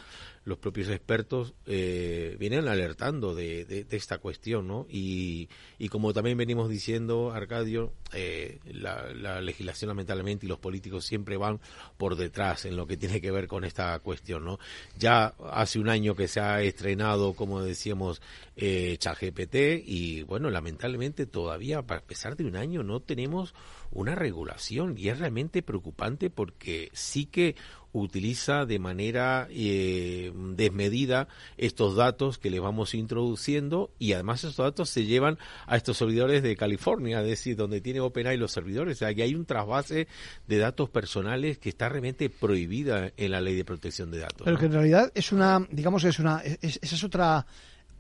[0.49, 4.87] los propios expertos eh, vienen alertando de, de, esta cuestión, ¿no?
[4.89, 11.05] Y, y como también venimos diciendo, Arcadio, eh, la, la, legislación lamentablemente y los políticos
[11.05, 11.61] siempre van
[11.99, 14.59] por detrás en lo que tiene que ver con esta cuestión, ¿no?
[14.97, 18.23] Ya hace un año que se ha estrenado, como decíamos,
[18.57, 23.55] eh, ChatGPT y bueno, lamentablemente todavía, a pesar de un año, no tenemos
[23.91, 27.57] una regulación y es realmente preocupante porque sí que
[27.93, 34.91] utiliza de manera eh, desmedida estos datos que le vamos introduciendo y además estos datos
[34.91, 38.97] se llevan a estos servidores de California, es decir, donde tiene OpenAI los servidores.
[38.97, 40.07] O sea, que hay un trasvase
[40.47, 44.43] de datos personales que está realmente prohibida en la ley de protección de datos.
[44.45, 44.61] Pero ¿no?
[44.61, 47.47] que en realidad es una, digamos, es una, es, esa es otra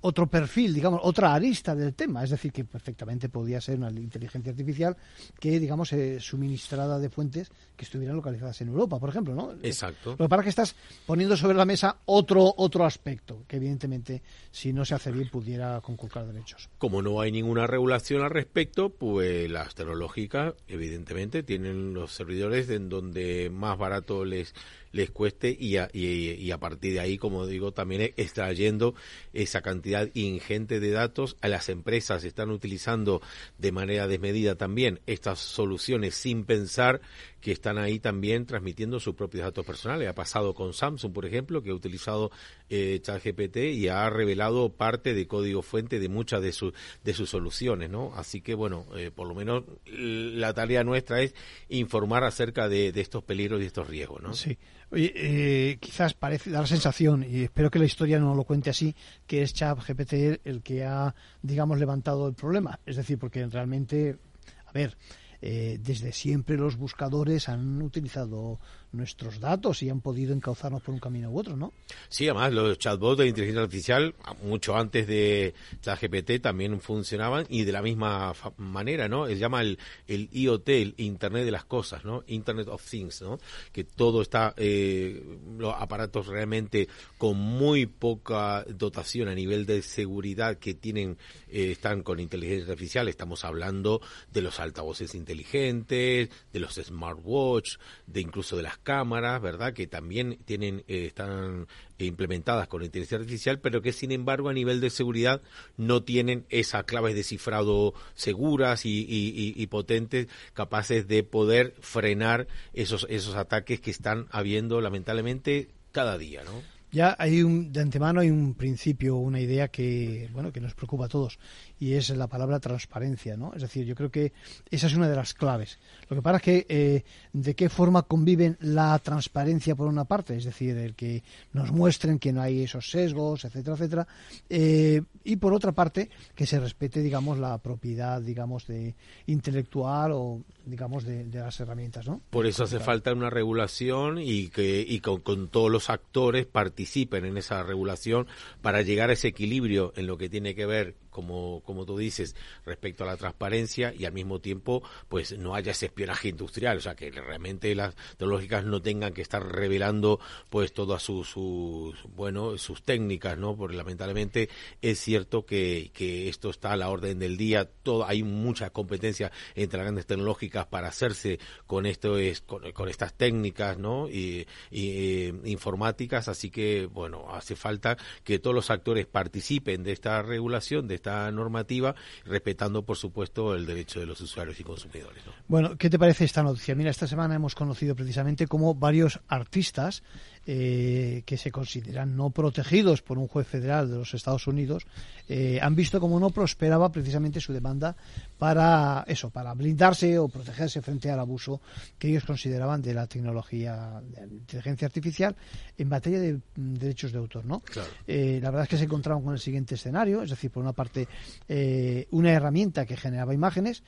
[0.00, 2.24] otro perfil, digamos, otra arista del tema.
[2.24, 4.96] Es decir, que perfectamente podía ser una inteligencia artificial
[5.38, 9.52] que, digamos, eh, suministrada de fuentes que estuvieran localizadas en Europa, por ejemplo, ¿no?
[9.62, 10.10] Exacto.
[10.18, 14.20] Lo que pasa es que estás poniendo sobre la mesa otro otro aspecto que, evidentemente,
[14.50, 16.68] si no se hace bien, pudiera conculcar derechos.
[16.78, 22.88] Como no hay ninguna regulación al respecto, pues las tecnológicas, evidentemente, tienen los servidores en
[22.88, 24.52] donde más barato les
[24.92, 28.94] les cueste y a, y, y a, partir de ahí, como digo, también extrayendo
[29.32, 31.36] esa cantidad ingente de datos.
[31.40, 33.20] A las empresas están utilizando
[33.58, 37.00] de manera desmedida también estas soluciones sin pensar
[37.40, 40.08] que están ahí también transmitiendo sus propios datos personales.
[40.08, 42.30] Ha pasado con Samsung, por ejemplo, que ha utilizado
[42.68, 46.72] eh, ChatGPT y ha revelado parte de código fuente de muchas de, sus
[47.04, 48.12] de sus soluciones, ¿no?
[48.14, 51.34] Así que, bueno, eh, por lo menos la tarea nuestra es
[51.68, 54.34] informar acerca de, de estos peligros y estos riesgos, ¿no?
[54.34, 54.58] Sí.
[54.90, 58.70] Oye, eh, quizás parece dar la sensación, y espero que la historia no lo cuente
[58.70, 58.94] así,
[59.26, 62.80] que es ChatGPT el que ha, digamos, levantado el problema.
[62.86, 64.16] Es decir, porque realmente,
[64.64, 64.96] a ver,
[65.40, 68.58] eh, desde siempre los buscadores han utilizado
[68.92, 71.72] nuestros datos y han podido encauzarnos por un camino u otro, ¿no?
[72.08, 77.72] Sí, además los chatbots de inteligencia artificial, mucho antes de ChatGPT, también funcionaban y de
[77.72, 79.26] la misma manera, ¿no?
[79.26, 82.24] Se llama el, el IoT, el Internet de las Cosas, ¿no?
[82.26, 83.38] Internet of Things, ¿no?
[83.72, 85.22] Que todo está, eh,
[85.58, 92.02] los aparatos realmente con muy poca dotación a nivel de seguridad que tienen, eh, están
[92.02, 93.08] con inteligencia artificial.
[93.08, 94.00] Estamos hablando
[94.32, 99.72] de los altavoces inteligentes, de los smartwatch, de incluso de las cámaras, ¿verdad?
[99.72, 101.66] Que también tienen, eh, están
[101.98, 105.42] implementadas con inteligencia artificial, pero que sin embargo a nivel de seguridad
[105.76, 112.46] no tienen esas claves de cifrado seguras y, y, y, potentes capaces de poder frenar
[112.72, 116.62] esos, esos ataques que están habiendo lamentablemente cada día, ¿no?
[116.90, 121.04] Ya hay un, de antemano hay un principio, una idea que, bueno, que nos preocupa
[121.04, 121.38] a todos
[121.78, 123.52] y es la palabra transparencia, ¿no?
[123.54, 124.32] Es decir, yo creo que
[124.70, 125.78] esa es una de las claves.
[126.08, 130.36] Lo que pasa es que eh, de qué forma conviven la transparencia por una parte,
[130.36, 134.08] es decir, el que nos muestren que no hay esos sesgos, etcétera, etcétera,
[134.48, 138.94] eh, y por otra parte que se respete, digamos, la propiedad, digamos, de
[139.26, 142.20] intelectual o digamos de, de las herramientas, ¿no?
[142.30, 147.24] Por eso hace falta una regulación y que y con, con todos los actores participen
[147.24, 148.26] en esa regulación
[148.62, 152.36] para llegar a ese equilibrio en lo que tiene que ver como, como tú dices,
[152.64, 156.80] respecto a la transparencia y al mismo tiempo, pues no haya ese espionaje industrial, o
[156.80, 162.56] sea, que realmente las tecnológicas no tengan que estar revelando, pues, todas sus, sus bueno,
[162.56, 163.56] sus técnicas, ¿no?
[163.56, 164.48] Porque lamentablemente
[164.80, 169.32] es cierto que, que esto está a la orden del día, todo, hay mucha competencia
[169.56, 174.08] entre las grandes tecnológicas para hacerse con esto, es, con, estas técnicas, ¿no?
[174.08, 179.90] Y, y eh, informáticas, así que, bueno, hace falta que todos los actores participen de
[179.90, 181.94] esta regulación, de esta normativa,
[182.24, 185.24] respetando, por supuesto, el derecho de los usuarios y consumidores.
[185.26, 185.32] ¿no?
[185.48, 186.74] Bueno, ¿qué te parece esta noticia?
[186.74, 190.02] Mira, esta semana hemos conocido precisamente cómo varios artistas
[190.50, 194.86] eh, que se consideran no protegidos por un juez federal de los Estados Unidos
[195.28, 197.94] eh, han visto cómo no prosperaba precisamente su demanda
[198.38, 201.60] para eso, para blindarse o protegerse frente al abuso
[201.98, 205.36] que ellos consideraban de la tecnología de la inteligencia artificial
[205.76, 207.60] en materia de derechos de autor, ¿no?
[207.60, 207.90] Claro.
[208.06, 210.72] Eh, la verdad es que se encontraron con el siguiente escenario, es decir, por una
[210.72, 211.06] parte
[211.46, 213.82] eh, una herramienta que generaba imágenes,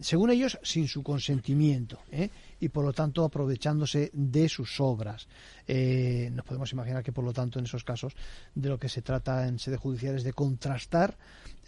[0.00, 2.28] según ellos sin su consentimiento, ¿eh?
[2.60, 5.26] Y por lo tanto aprovechándose de sus obras.
[5.66, 8.14] Eh, nos podemos imaginar que por lo tanto en esos casos
[8.54, 11.16] de lo que se trata en sede judicial es de contrastar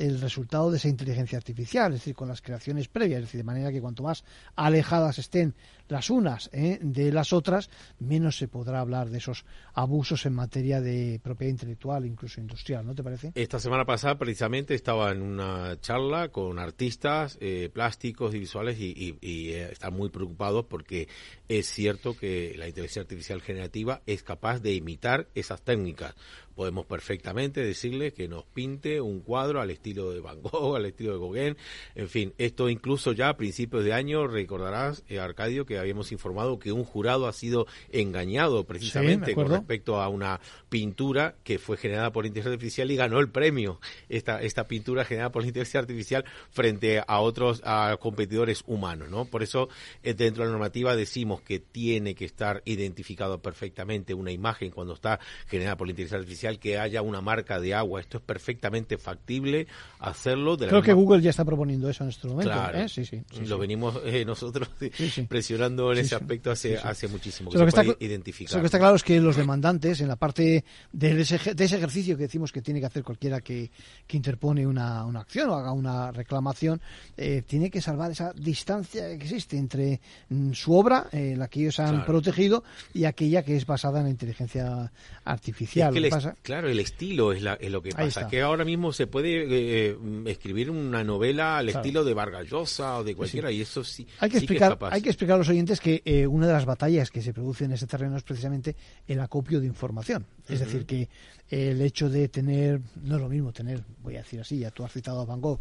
[0.02, 3.44] el resultado de esa inteligencia artificial, es decir, con las creaciones previas, es decir, de
[3.44, 4.24] manera que cuanto más
[4.56, 5.54] alejadas estén
[5.88, 6.78] las unas ¿eh?
[6.82, 9.44] de las otras, menos se podrá hablar de esos
[9.74, 13.30] abusos en materia de propiedad intelectual, incluso industrial, ¿no te parece?
[13.34, 19.18] Esta semana pasada precisamente estaba en una charla con artistas eh, plásticos y visuales y,
[19.22, 21.08] eh, están muy preocupados porque
[21.48, 26.14] es cierto que la inteligencia artificial generativa es capaz de imitar esas técnicas
[26.54, 31.12] podemos perfectamente decirle que nos pinte un cuadro al estilo de Van Gogh, al estilo
[31.12, 31.56] de Gauguin,
[31.94, 36.58] en fin, esto incluso ya a principios de año recordarás, eh, Arcadio, que habíamos informado
[36.58, 42.12] que un jurado ha sido engañado precisamente con respecto a una pintura que fue generada
[42.12, 47.02] por inteligencia artificial y ganó el premio, esta, esta pintura generada por inteligencia artificial frente
[47.06, 49.24] a otros a competidores humanos, ¿no?
[49.24, 49.68] Por eso
[50.02, 54.94] eh, dentro de la normativa decimos que tiene que estar identificado perfectamente una imagen cuando
[54.94, 58.00] está generada por inteligencia artificial que haya una marca de agua.
[58.00, 59.66] Esto es perfectamente factible
[59.98, 60.56] hacerlo.
[60.56, 62.52] De Creo que Google ya está proponiendo eso en este momento.
[62.74, 62.88] ¿eh?
[62.88, 64.68] Sí, sí, Lo venimos eh, nosotros
[65.28, 67.50] presionando en ese aspecto hace, hace muchísimo.
[67.50, 68.56] Que lo, que está, identificar.
[68.56, 71.76] Lo que está claro es que los demandantes, en la parte de ese, de ese
[71.76, 73.70] ejercicio que decimos que tiene que hacer cualquiera que,
[74.06, 76.80] que interpone una, una, acción o haga una reclamación,
[77.16, 81.78] eh, tiene que salvar esa distancia que existe entre mm, su obra, la que ellos
[81.78, 84.90] han protegido, y aquella que es basada en la inteligencia
[85.24, 85.94] artificial.
[86.42, 88.28] Claro, el estilo es, lo que pasa.
[88.28, 89.46] Que ahora mismo se puede eh,
[89.90, 94.06] eh, escribir una novela al estilo de Vargas Llosa o de cualquiera, y eso sí.
[94.20, 97.10] Hay que, explicar, hay que explicar a los oyentes que eh, una de las batallas
[97.10, 98.76] que se produce en ese terreno es precisamente
[99.06, 100.26] el acopio de información.
[100.48, 101.08] Es decir, que
[101.48, 104.84] el hecho de tener, no es lo mismo tener, voy a decir así, ya tú
[104.84, 105.60] has citado a Van Gogh,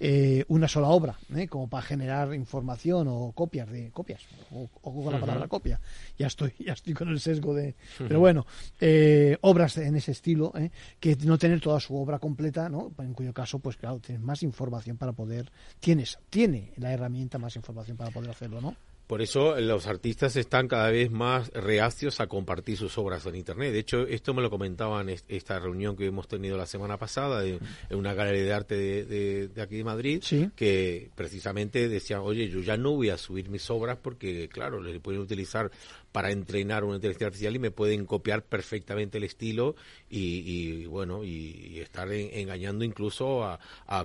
[0.00, 1.46] eh, una sola obra, ¿eh?
[1.48, 5.80] como para generar información o copias de copias, o, con la palabra copia.
[6.18, 7.74] Ya estoy, ya estoy con el sesgo de.
[7.98, 8.46] Pero bueno,
[8.80, 10.52] eh, obras en ese estilo,
[10.98, 12.92] que no tener toda su obra completa, ¿no?
[12.98, 17.54] En cuyo caso, pues claro, tienes más información para poder, tienes, tiene la herramienta más
[17.56, 18.76] información para poder hacerlo, ¿no?
[19.06, 23.72] Por eso los artistas están cada vez más reacios a compartir sus obras en Internet.
[23.72, 27.44] De hecho, esto me lo comentaban en esta reunión que hemos tenido la semana pasada
[27.44, 30.22] en una galería de arte de, aquí de Madrid,
[30.56, 34.98] que precisamente decían, oye, yo ya no voy a subir mis obras porque, claro, les
[35.00, 35.70] pueden utilizar
[36.12, 39.74] para entrenar una inteligencia artificial y me pueden copiar perfectamente el estilo
[40.08, 43.58] y, bueno, y, estar engañando incluso a,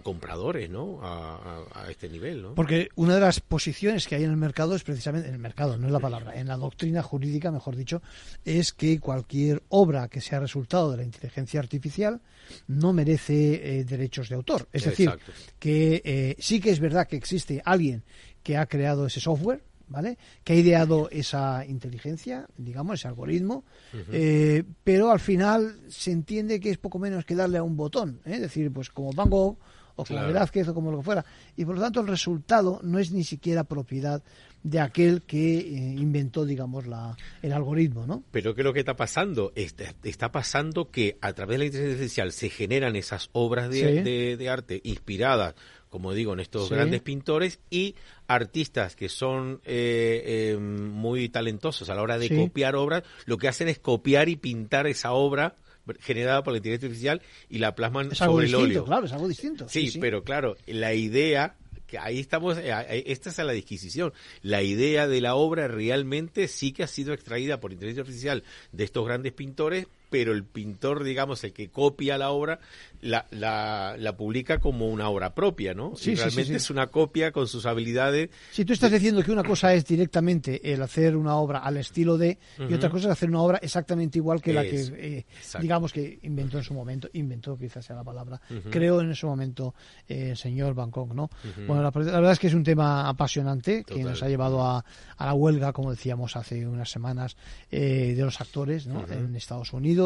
[0.03, 0.99] compradores, ¿no?
[1.01, 2.55] A, a, este nivel, ¿no?
[2.55, 5.77] Porque una de las posiciones que hay en el mercado es precisamente, en el mercado,
[5.77, 8.01] no es la palabra, en la doctrina jurídica, mejor dicho,
[8.45, 12.21] es que cualquier obra que sea resultado de la inteligencia artificial
[12.67, 14.67] no merece eh, derechos de autor.
[14.71, 15.11] Es decir,
[15.59, 18.03] que eh, sí que es verdad que existe alguien
[18.43, 20.17] que ha creado ese software, ¿vale?
[20.43, 23.63] Que ha ideado esa inteligencia, digamos, ese algoritmo,
[24.11, 28.21] eh, pero al final se entiende que es poco menos que darle a un botón,
[28.25, 28.35] ¿eh?
[28.35, 29.57] es decir, pues como Van Gogh
[29.97, 31.25] o como Velázquez o como lo que fuera.
[31.55, 34.23] Y por lo tanto el resultado no es ni siquiera propiedad
[34.63, 38.23] de aquel que eh, inventó, digamos, la, el algoritmo, ¿no?
[38.31, 39.51] Pero ¿qué es lo que está pasando?
[39.55, 44.37] Está, está pasando que a través de la inteligencia artificial se generan esas obras de,
[44.37, 45.55] de arte inspiradas
[45.97, 47.95] como digo, en estos grandes pintores y
[48.27, 53.47] artistas que son eh, eh, muy talentosos a la hora de copiar obras, lo que
[53.47, 55.55] hacen es copiar y pintar esa obra
[55.99, 58.85] generada por la inteligencia artificial y la plasman sobre el óleo.
[58.85, 59.67] Claro, es algo distinto.
[59.69, 61.55] Sí, pero claro, la idea
[61.87, 64.13] que ahí estamos, eh, esta es la disquisición.
[64.43, 68.83] La idea de la obra realmente sí que ha sido extraída por inteligencia artificial de
[68.83, 72.59] estos grandes pintores, pero el pintor, digamos, el que copia la obra,
[73.01, 75.95] la, la, la publica como una obra propia, ¿no?
[75.95, 78.29] Sí, realmente es una copia con sus habilidades.
[78.51, 82.17] Si tú estás diciendo que una cosa es directamente el hacer una obra al estilo
[82.17, 85.25] de, y otra cosa es hacer una obra exactamente igual que la que, eh,
[85.59, 89.75] digamos, que inventó en su momento, inventó quizás sea la palabra, creo en ese momento
[90.07, 91.29] eh, el señor Bangkok, ¿no?
[91.67, 94.83] Bueno, la, verdad es que es un tema apasionante que nos ha llevado a,
[95.17, 97.35] a, la huelga, como decíamos hace unas semanas,
[97.71, 99.05] eh, de los actores, ¿no?
[99.07, 99.96] En Estados Unidos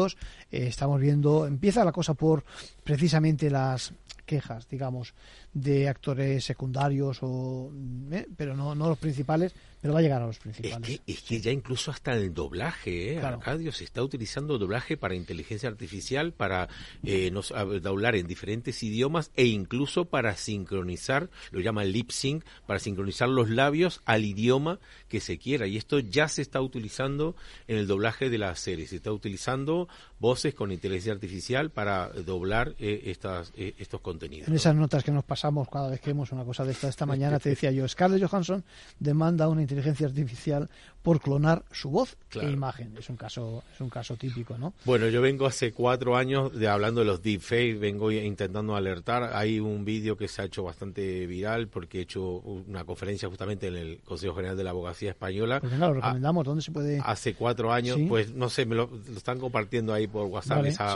[0.50, 2.44] eh, estamos viendo, empieza la cosa por
[2.84, 3.92] precisamente las
[4.24, 5.14] quejas, digamos,
[5.52, 7.70] de actores secundarios, o,
[8.10, 11.00] eh, pero no, no los principales, pero va a llegar a los principales.
[11.08, 13.18] Es que, ya incluso hasta el doblaje, ¿eh?
[13.18, 16.68] Arcadio, se está utilizando doblaje para inteligencia artificial, para
[17.02, 17.52] eh, nos,
[17.82, 23.50] doblar en diferentes idiomas e incluso para sincronizar, lo llama lip sync, para sincronizar los
[23.50, 24.78] labios al idioma
[25.08, 25.66] que se quiera.
[25.66, 27.34] Y esto ya se está utilizando
[27.66, 28.90] en el doblaje de las series.
[28.90, 29.88] Se está utilizando
[30.22, 34.48] voces con inteligencia artificial para doblar eh, estas, eh, estos contenidos.
[34.48, 37.04] En esas notas que nos pasamos cada vez que vemos una cosa de esta, esta
[37.04, 38.64] mañana, te decía yo, Scarlett Johansson
[39.00, 40.70] demanda una inteligencia inteligencia artificial
[41.02, 42.94] por clonar su voz e imagen.
[42.96, 44.72] Es un caso es un caso típico, ¿no?
[44.84, 49.34] Bueno, yo vengo hace cuatro años de hablando de los deepfakes, vengo intentando alertar.
[49.34, 53.66] Hay un vídeo que se ha hecho bastante viral porque he hecho una conferencia justamente
[53.66, 55.60] en el Consejo General de la Abogacía Española.
[55.60, 56.44] Pues lo recomendamos.
[56.44, 57.00] ¿Dónde se puede?
[57.04, 60.94] Hace cuatro años, pues no sé, me lo, están compartiendo ahí por WhatsApp esa,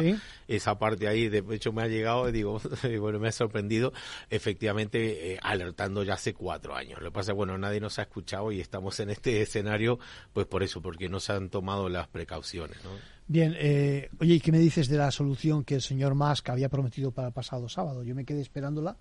[0.49, 1.29] esa parte ahí.
[1.29, 2.61] De hecho, me ha llegado, digo,
[3.01, 3.93] bueno, me ha sorprendido.
[4.31, 7.01] Efectivamente, eh, alertando ya hace cuatro años.
[7.01, 9.96] Lo que pasa es bueno, nadie nos ha escuchado y estamos en este escenario,
[10.33, 12.91] pues por eso, porque no se han tomado las precauciones, ¿no?
[13.29, 16.69] Bien, eh, oye, ¿y qué me dices de la solución que el señor Musk había
[16.69, 18.05] prometido para el pasado sábado?
[18.05, 18.97] Yo me quedé esperándola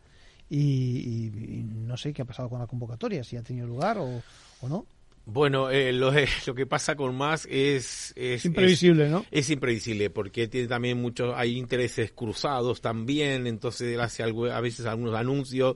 [0.50, 1.30] y,
[1.64, 4.22] no sé qué ha pasado con la convocatoria, si ha tenido lugar o,
[4.68, 4.86] no.
[5.28, 6.12] Bueno, eh, lo,
[6.48, 9.26] lo, que pasa con Musk es, es imprevisible, ¿no?
[9.30, 14.62] Es imprevisible porque tiene también muchos, hay intereses cruzados también, entonces él hace algo, a
[14.62, 15.76] veces algunos anuncios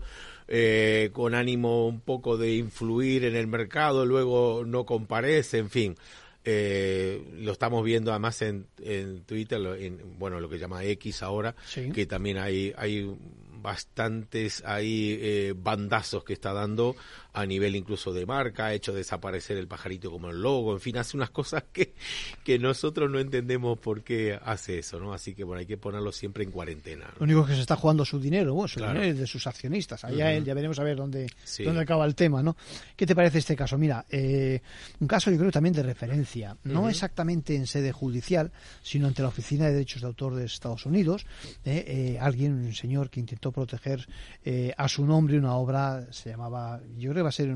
[0.52, 5.96] eh, con ánimo un poco de influir en el mercado, luego no comparece, en fin.
[6.44, 11.56] Eh, lo estamos viendo además en, en Twitter, en, bueno, lo que llama X ahora,
[11.94, 13.16] que también hay, hay
[13.62, 16.96] bastantes ahí eh, bandazos que está dando
[17.40, 20.98] a nivel incluso de marca, ha hecho desaparecer el pajarito como el logo, en fin,
[20.98, 21.94] hace unas cosas que,
[22.44, 25.14] que nosotros no entendemos por qué hace eso, ¿no?
[25.14, 27.06] Así que bueno, hay que ponerlo siempre en cuarentena.
[27.18, 30.04] Lo único que se está jugando su dinero, bueno, su dinero es de sus accionistas,
[30.04, 31.28] allá él, ya veremos a ver dónde,
[31.64, 32.58] dónde acaba el tema, ¿no?
[32.96, 33.78] ¿Qué te parece este caso?
[33.78, 34.62] Mira, eh,
[35.00, 39.30] un caso yo creo también de referencia, no exactamente en sede judicial, sino ante la
[39.30, 41.26] Oficina de Derechos de Autor de Estados Unidos,
[41.64, 44.08] eh, eh, alguien, un señor que intentó proteger
[44.78, 47.50] a su nombre una obra, se llamaba, yo creo va a ser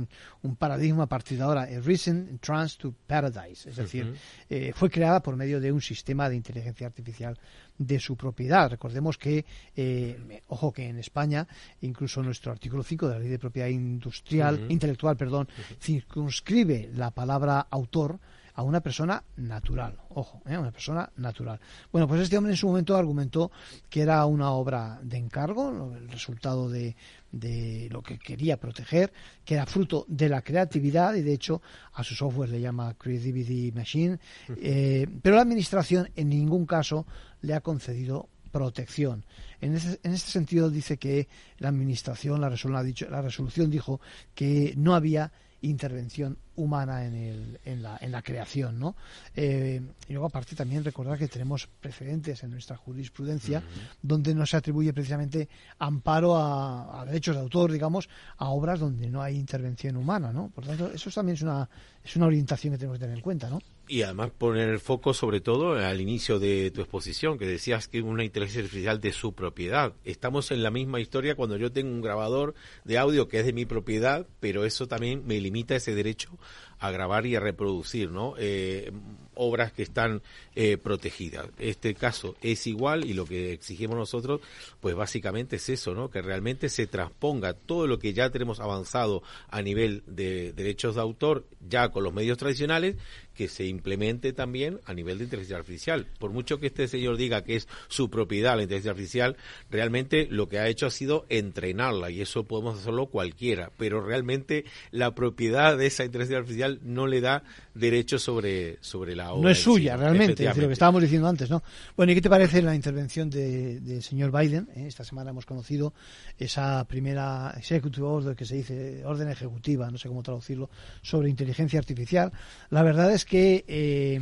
[0.44, 4.14] un, paradigma a partir de ahora, el Recent Trans to Paradise, es decir,
[4.50, 7.38] eh, fue creada por medio de un sistema de inteligencia artificial
[7.78, 8.70] de su propiedad.
[8.70, 9.46] Recordemos que,
[9.76, 11.48] eh, ojo que en España,
[11.82, 15.48] incluso nuestro artículo 5 de la Ley de Propiedad Industrial, Intelectual, perdón,
[15.80, 18.20] circunscribe la palabra autor
[18.56, 20.58] a una persona natural, ojo, ¿eh?
[20.58, 21.60] una persona natural.
[21.92, 23.52] Bueno, pues este hombre en su momento argumentó
[23.90, 26.96] que era una obra de encargo, el resultado de,
[27.32, 29.12] de lo que quería proteger,
[29.44, 31.62] que era fruto de la creatividad y de hecho
[31.94, 34.20] a su software le llama Creativity Machine,
[34.58, 37.08] eh, pero la administración en ningún caso
[37.42, 39.26] le ha concedido protección.
[39.62, 41.28] En, en este sentido dice que
[41.58, 44.00] la administración, la resolución, ha dicho, la resolución dijo
[44.36, 45.32] que no había
[45.64, 48.96] intervención humana en, el, en, la, en la creación, ¿no?
[49.36, 53.64] Eh, y luego aparte también recordar que tenemos precedentes en nuestra jurisprudencia
[54.02, 55.50] donde no se atribuye precisamente
[55.80, 60.50] amparo a, derechos de autor, digamos, a obras donde no hay intervención humana, ¿no?
[60.50, 61.70] Por tanto, eso también es una,
[62.04, 63.60] es una orientación que tenemos que tener en cuenta, ¿no?
[63.86, 68.02] Y además poner el foco sobre todo al inicio de tu exposición, que decías que
[68.02, 69.94] una inteligencia artificial de su propiedad.
[70.06, 72.54] Estamos en la misma historia cuando yo tengo un grabador
[72.86, 76.40] de audio que es de mi propiedad, pero eso también me limita ese derecho
[76.84, 78.36] a grabar y a reproducir, ¿no?
[78.38, 78.92] Eh,
[79.36, 80.22] obras que están
[80.54, 81.48] eh, protegidas.
[81.58, 84.42] Este caso es igual y lo que exigimos nosotros,
[84.82, 86.10] pues básicamente es eso, ¿no?
[86.10, 91.02] Que realmente se transponga todo lo que ya tenemos avanzado a nivel de derechos de
[91.02, 92.98] autor ya con los medios tradicionales,
[93.34, 96.08] que se implemente también a nivel de inteligencia artificial.
[96.20, 99.38] Por mucho que este señor diga que es su propiedad la inteligencia artificial,
[99.70, 104.66] realmente lo que ha hecho ha sido entrenarla y eso podemos hacerlo cualquiera, pero realmente
[104.92, 109.44] la propiedad de esa inteligencia artificial no le da derecho sobre, sobre la obra.
[109.44, 111.64] No es suya, realmente, es lo que estábamos diciendo antes, ¿no?
[111.96, 114.70] Bueno, ¿y qué te parece la intervención del de señor Biden?
[114.76, 115.94] Eh, esta semana hemos conocido
[116.38, 120.70] esa primera executive order que se dice, orden ejecutiva, no sé cómo traducirlo,
[121.02, 122.32] sobre inteligencia artificial.
[122.70, 124.22] La verdad es que eh,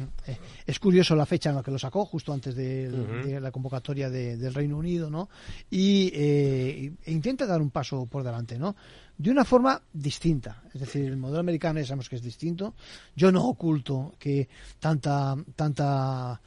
[0.65, 4.53] es curioso la fecha en la que lo sacó, justo antes de, la convocatoria del
[4.53, 5.29] Reino Unido, ¿no?
[5.69, 8.75] Y eh, e intenta dar un paso por delante, ¿no?
[9.17, 10.63] de una forma distinta.
[10.73, 12.73] Es decir, el modelo americano ya sabemos que es distinto.
[13.15, 14.49] Yo no oculto que
[14.79, 16.41] tanta, tanta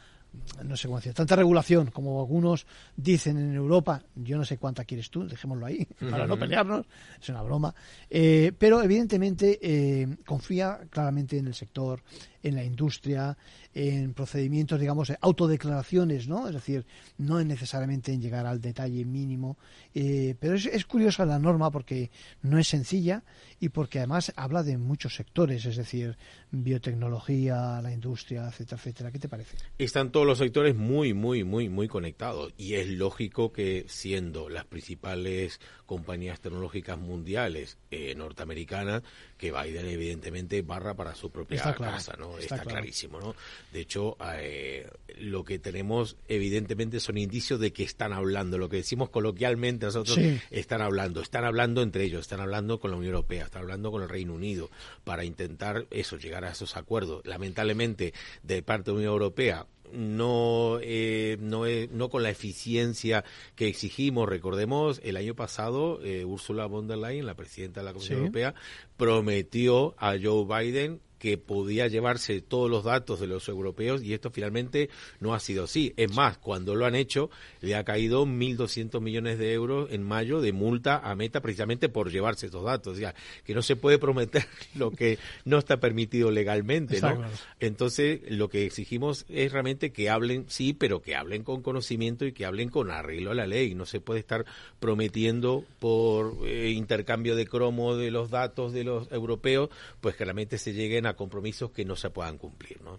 [0.65, 4.85] no sé cómo decir, tanta regulación como algunos dicen en Europa, yo no sé cuánta
[4.85, 6.87] quieres tú, dejémoslo ahí, para no pelearnos,
[7.21, 7.75] es una broma,
[8.11, 12.03] eh, pero evidentemente eh, confía claramente en el sector,
[12.45, 13.36] en la industria,
[13.74, 16.47] en procedimientos, digamos, autodeclaraciones, ¿no?
[16.47, 16.84] Es decir,
[17.16, 19.57] no es necesariamente en llegar al detalle mínimo,
[19.95, 22.11] eh, pero es, curiosa la norma porque
[22.42, 23.24] no es sencilla
[23.61, 26.18] y porque además habla de muchos sectores, es decir,
[26.51, 29.11] biotecnología, la industria, etcétera, etcétera.
[29.11, 29.57] ¿Qué te parece?
[29.78, 34.66] Están todos los sectores muy, muy, muy, muy conectados y es lógico que siendo las
[34.66, 39.03] principales compañías tecnológicas mundiales eh, norteamericanas,
[39.45, 42.30] que Biden evidentemente barra para su propia casa, ¿no?
[42.30, 42.38] ¿no?
[42.38, 43.34] Está, clarísimo, ¿no?
[43.74, 44.88] De hecho, eh,
[45.18, 50.18] lo que tenemos evidentemente son indicios de que están hablando, lo que decimos coloquialmente nosotros,
[50.51, 54.03] están hablando, están hablando entre ellos, están hablando con la Unión Europea, están hablando con
[54.03, 54.70] el Reino Unido
[55.05, 57.20] para intentar eso, llegar a esos acuerdos.
[57.26, 63.24] Lamentablemente, de parte de la Unión Europea, no, eh, no, no con la eficiencia
[63.55, 64.28] que exigimos.
[64.28, 68.55] Recordemos, el año pasado eh, Ursula von der Leyen, la presidenta de la Comisión Europea,
[68.97, 74.31] prometió a Joe Biden que podía llevarse todos los datos de los europeos y esto
[74.31, 75.95] finalmente no ha sido así.
[75.97, 77.31] Es más, cuando lo han hecho,
[77.62, 82.11] le ha caído 1.200 millones de euros en mayo de multa a Meta precisamente por
[82.11, 82.93] llevarse estos datos.
[82.93, 84.45] O sea, que no se puede prometer
[84.75, 87.25] lo que no está permitido legalmente, ¿no?
[87.59, 92.33] Entonces, lo que exigimos es realmente que hablen, sí, pero que hablen con conocimiento y
[92.33, 93.75] que hablen con arreglo a la ley.
[93.75, 94.45] No se puede estar
[94.79, 99.70] prometiendo por eh, intercambio de cromo de los datos de los europeos,
[100.03, 102.99] pues que realmente se lleguen a compromisos que no se puedan cumplir, ¿no?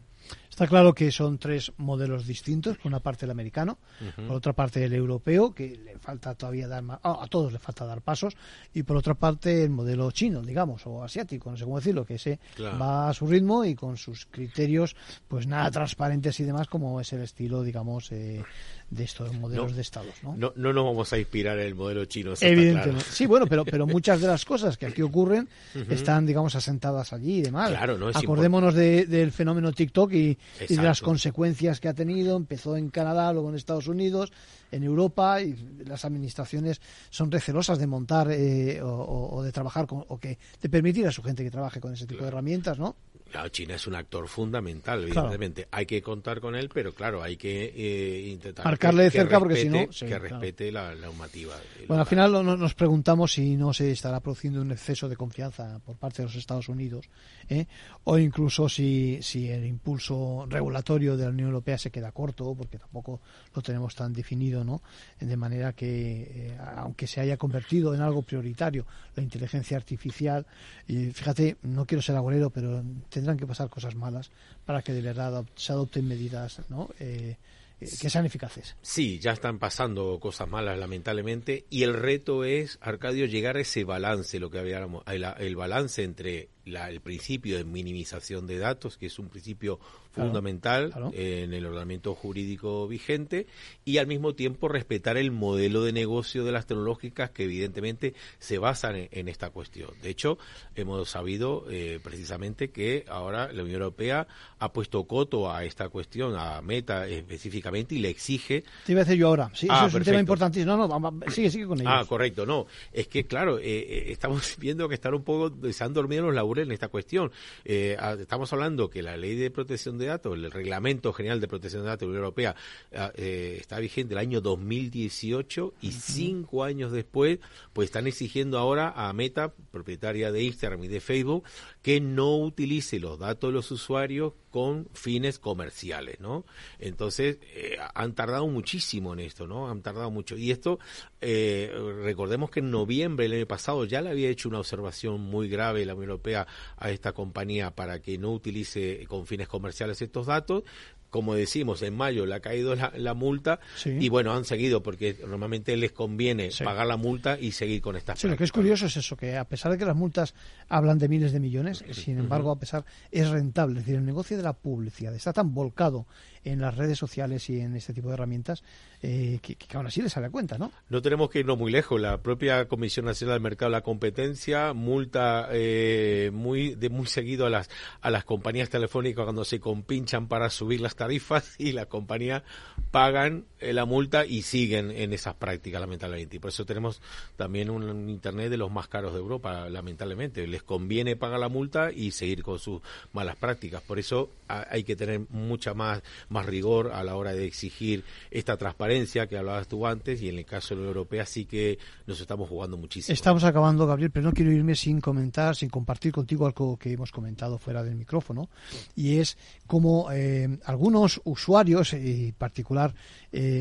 [0.56, 3.78] Está claro que son tres modelos distintos, por una parte el americano,
[4.16, 7.86] por otra parte el europeo, que le falta todavía dar ah, a todos le falta
[7.86, 8.38] dar pasos,
[8.74, 12.18] y por otra parte el modelo chino, digamos, o asiático, no sé cómo decirlo, que
[12.18, 14.96] se va a su ritmo y con sus criterios,
[15.28, 18.42] pues nada transparentes y demás, como es el estilo, digamos, eh,
[18.90, 20.36] de estos modelos de estados, ¿no?
[20.38, 20.54] ¿no?
[20.56, 23.04] No nos vamos a inspirar en el modelo chino, Evidentemente.
[23.10, 25.50] Sí, bueno, pero, pero muchas de las cosas que aquí ocurren
[25.90, 27.72] están, digamos, asentadas allí y demás.
[27.72, 30.38] Claro, no Acordémonos del fenómeno TikTok y,
[30.70, 32.38] y, de las consecuencias que ha tenido.
[32.38, 34.32] Empezó en Canadá, luego en Estados Unidos,
[34.76, 35.56] en Europa y
[35.86, 41.08] las administraciones son recelosas de montar eh, o, de trabajar con, o que de permitir
[41.08, 42.96] a su gente que trabaje con ese tipo de herramientas, ¿no?
[43.32, 45.68] Claro, China es un actor fundamental, evidentemente.
[45.72, 49.58] Hay que contar con él, pero claro, hay que eh, intentar marcarle de cerca porque
[49.58, 51.56] si no que respete la, normativa.
[51.88, 55.98] Bueno, al final nos preguntamos si no se estará produciendo un exceso de confianza por
[55.98, 57.10] parte de los Estados Unidos,
[57.50, 57.66] ¿eh?
[58.06, 62.78] o incluso si, si el impulso regulatorio de la Unión Europea se queda corto, porque
[62.78, 63.22] tampoco
[63.54, 64.82] lo tenemos tan definido, ¿no?
[65.20, 68.86] De manera que, eh, aunque se haya convertido en algo prioritario
[69.16, 70.46] la inteligencia artificial,
[70.88, 74.32] y fíjate, no quiero ser agorero, pero tendrán que pasar cosas malas
[74.66, 76.90] para que de verdad se adopten medidas ¿no?
[77.00, 77.38] Eh,
[77.80, 78.76] eh, que sean eficaces.
[78.82, 83.84] Sí, ya están pasando cosas malas, lamentablemente, y el reto es, Arcadio, llegar a ese
[83.84, 89.20] balance, lo que habíamos, el balance entre el principio de minimización de datos, que es
[89.20, 89.80] un principio
[90.12, 93.48] fundamental en el ordenamiento jurídico vigente,
[93.84, 98.58] y al mismo tiempo respetar el modelo de negocio de las tecnológicas que evidentemente se
[98.58, 99.90] basan en, esta cuestión.
[100.02, 100.38] De hecho,
[100.76, 104.28] hemos sabido eh, precisamente que ahora la Unión Europea
[104.60, 108.64] ha puesto coto a esta cuestión, a Meta específicamente, y le exige...
[108.86, 109.52] Te iba a decir yo ahora.
[109.54, 110.78] Sí, eso ah, es un tema importantísimo.
[110.78, 111.90] No, no, sigue, sigue con ello.
[111.90, 112.46] Ah, correcto.
[112.46, 116.24] No, es que claro, eh, eh, estamos viendo que están un poco, se han dormido
[116.24, 116.34] los
[116.64, 117.32] en esta cuestión.
[117.64, 121.84] Eh, estamos hablando que la ley de protección de datos, el reglamento general de protección
[121.84, 122.56] de datos de la Unión Europea
[122.96, 127.40] ah, eh, está vigente el año 2018 y cinco años después,
[127.74, 131.44] pues están exigiendo ahora a Meta, propietaria de Instagram y de Facebook,
[131.86, 136.44] que no utilice los datos de los usuarios con fines comerciales, ¿no?
[136.80, 139.70] Entonces, eh, han tardado muchísimo en esto, ¿no?
[139.70, 140.36] Han tardado mucho.
[140.36, 140.80] Y esto,
[141.22, 141.72] eh,
[142.02, 145.86] recordemos que en noviembre del año pasado ya le había hecho una observación muy grave
[145.86, 150.64] la Unión Europea a esta compañía para que no utilice con fines comerciales estos datos
[151.10, 155.78] como decimos, en mayo le ha caído la, multa y bueno, han seguido porque normalmente
[155.78, 158.98] les conviene pagar la multa y seguir con estas Sí, lo que es curioso es
[158.98, 160.34] eso, que a pesar de que las multas
[160.68, 163.80] hablan de miles de millones, sin embargo, a pesar, es rentable.
[163.80, 166.06] Es decir, el negocio de la publicidad está tan volcado
[166.46, 168.64] en las redes sociales y en este tipo de herramientas,
[169.02, 170.72] eh, que, aún así les sale cuenta, ¿no?
[170.90, 172.00] No tenemos que irnos muy lejos.
[172.00, 177.48] La propia Comisión Nacional del Mercado de la Competencia multa eh, muy de muy seguido
[177.48, 177.70] a las
[178.02, 182.44] a las compañías telefónicas cuando se compinchan para subir las tarifas y las compañías
[182.92, 186.38] pagan la multa y siguen en esas prácticas, lamentablemente.
[186.38, 187.02] Y por eso tenemos
[187.36, 190.48] también un, Internet de los más caros de Europa, lamentablemente.
[190.48, 192.82] Les conviene pagar la multa y seguir con sus
[193.14, 193.82] malas prácticas.
[193.82, 198.58] Por eso hay que tener mucha más más rigor a la hora de exigir esta
[198.58, 202.20] transparencia que hablabas tú antes y en el caso de la europea sí que nos
[202.20, 203.14] estamos jugando muchísimo.
[203.14, 207.12] Estamos acabando, Gabriel, pero no quiero irme sin comentar, sin compartir contigo algo que hemos
[207.12, 208.50] comentado fuera del micrófono
[208.96, 209.38] y es
[209.68, 212.94] como eh, algunos usuarios, en particular
[213.32, 213.55] eh,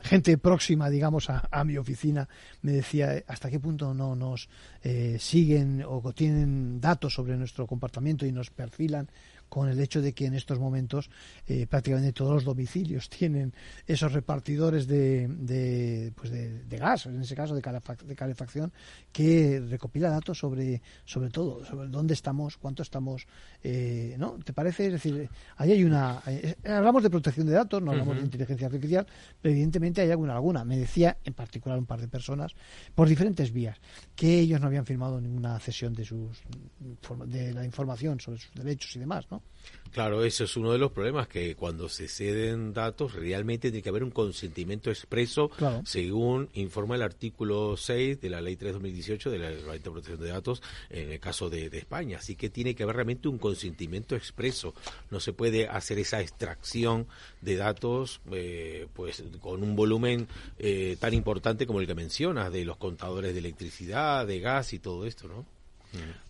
[0.00, 2.28] gente próxima, digamos, a, mi oficina,
[2.62, 4.48] me decía hasta qué punto no nos
[4.82, 9.08] eh, siguen o tienen datos sobre nuestro comportamiento y nos perfilan
[9.48, 11.10] con el hecho de que en estos momentos
[11.46, 13.52] eh, prácticamente todos los domicilios tienen
[13.86, 18.72] esos repartidores de, de, pues de, gas, en ese caso de, calefacción,
[19.12, 23.26] que recopila datos sobre, sobre todo, sobre dónde estamos, cuánto estamos,
[23.62, 24.38] eh, ¿no?
[24.44, 24.86] ¿Te parece?
[24.86, 26.22] Es decir, ahí hay una...
[26.26, 29.06] Eh, hablamos de protección de datos, no hablamos de inteligencia artificial,
[29.40, 30.64] pero evidentemente hay alguna alguna.
[30.64, 32.54] Me decía en particular un par de personas,
[32.94, 33.78] por diferentes vías,
[34.14, 36.38] que ellos no habían firmado ninguna cesión de sus
[37.26, 39.37] de la información sobre sus derechos y demás, ¿no?
[39.92, 43.88] Claro, eso es uno de los problemas, que cuando se ceden datos realmente tiene que
[43.88, 45.50] haber un consentimiento expreso,
[45.84, 50.28] según informa el artículo 6 de la Ley 3-2018 de la Ley de Protección de
[50.28, 52.18] Datos en el caso de, España.
[52.18, 54.74] Así que tiene que haber realmente un consentimiento expreso.
[55.10, 57.06] No se puede hacer esa extracción
[57.40, 60.28] de datos eh, pues con un volumen
[60.58, 64.78] eh, tan importante como el que mencionas, de los contadores de electricidad, de gas y
[64.78, 65.57] todo esto, ¿no?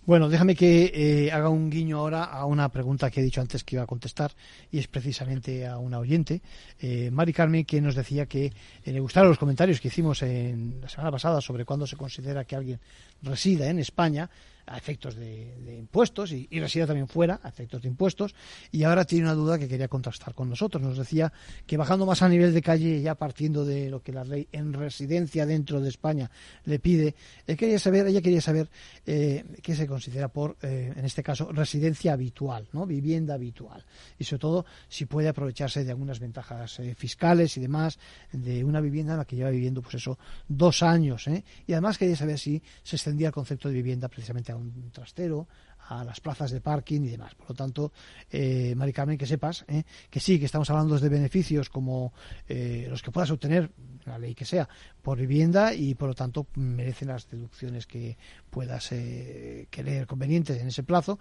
[0.08, 3.62] Bueno, déjame que eh, haga un guiño ahora a una pregunta que he dicho antes
[3.62, 4.32] que iba a contestar
[4.72, 6.40] y es precisamente a una oyente,
[6.80, 8.52] eh, Mari Carmen, que nos decía que eh,
[8.92, 12.56] le gustaron los comentarios que hicimos en la semana pasada sobre cuándo se considera que
[12.56, 12.80] alguien
[13.22, 14.30] resida en España
[14.68, 18.34] a efectos de, impuestos y, y, resida también fuera a efectos de impuestos
[18.70, 20.82] y ahora tiene una duda que quería contrastar con nosotros.
[20.82, 21.32] Nos decía
[21.66, 24.72] que bajando más a nivel de calle, ya partiendo de lo que la ley en
[24.72, 26.30] residencia dentro de España
[26.64, 27.14] le pide,
[27.46, 28.68] él quería saber, ella quería saber
[29.06, 32.86] eh, qué se considera por, eh, en este caso, residencia habitual, ¿no?
[32.86, 33.84] vivienda habitual
[34.18, 37.98] y sobre todo si puede aprovecharse de algunas ventajas eh, fiscales y demás
[38.32, 41.26] de una vivienda en la que lleva viviendo pues eso dos años
[41.66, 45.46] y además quería saber si se extendía el concepto de vivienda precisamente a un trastero,
[45.88, 47.34] a las plazas de parking y demás.
[47.34, 47.92] Por lo tanto,
[48.30, 52.12] eh, Mari Carmen, que sepas eh, que sí, que estamos hablando de beneficios como
[52.46, 53.70] eh, los que puedas obtener,
[54.04, 54.68] la ley que sea,
[55.02, 58.16] por vivienda y por lo tanto merecen las deducciones que
[58.50, 61.18] puedas eh, querer convenientes en ese plazo.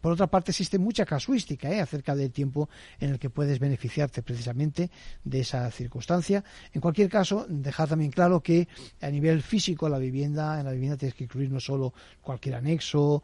[0.00, 4.90] Por otra parte, existe mucha casuística acerca del tiempo en el que puedes beneficiarte precisamente
[5.24, 6.44] de esa circunstancia.
[6.72, 8.68] En cualquier caso, dejar también claro que
[9.00, 13.22] a nivel físico la vivienda, en la vivienda tienes que incluir no solo cualquier anexo,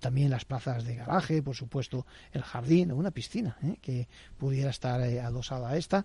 [0.00, 4.08] también las plazas de garaje, por supuesto el jardín o una piscina que
[4.38, 6.04] pudiera estar adosada a esta,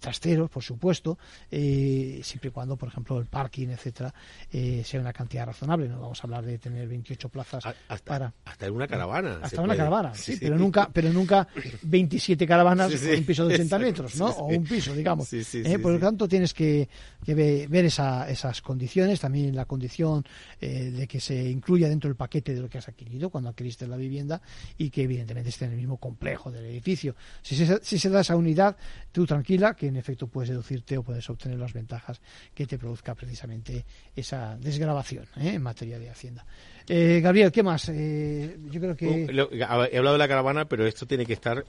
[0.00, 1.18] trasteros, por supuesto,
[1.50, 4.12] siempre y cuando, por ejemplo, el parking, etcétera,
[4.50, 5.88] eh, sea una cantidad razonable.
[5.88, 9.40] No vamos a hablar de tener 28 plazas hasta, para hasta una caravana.
[9.42, 11.48] Hasta una caravana, sí, pero nunca, pero nunca
[11.82, 14.26] 27 caravanas con un piso de 80 metros, ¿no?
[14.26, 15.32] O un piso, digamos.
[15.32, 16.88] Eh, por lo tanto, tienes que,
[17.26, 20.24] ver esa, esas condiciones, también la condición
[20.60, 23.86] eh, de que se incluya dentro del paquete de lo que has adquirido cuando adquiriste
[23.86, 24.40] la vivienda
[24.76, 27.14] y que evidentemente esté en el mismo complejo del edificio.
[27.42, 28.76] Si se, si se da esa unidad,
[29.12, 32.20] tú tranquila, que en efecto puedes deducirte o puedes obtener las ventajas
[32.54, 35.54] que te produzca precisamente esa desgrabación ¿eh?
[35.54, 36.44] en materia de Hacienda.
[36.90, 37.90] Eh, Gabriel, ¿qué más?
[37.90, 39.26] Eh, yo creo que...
[39.52, 41.64] he hablado de la caravana, pero esto tiene que estar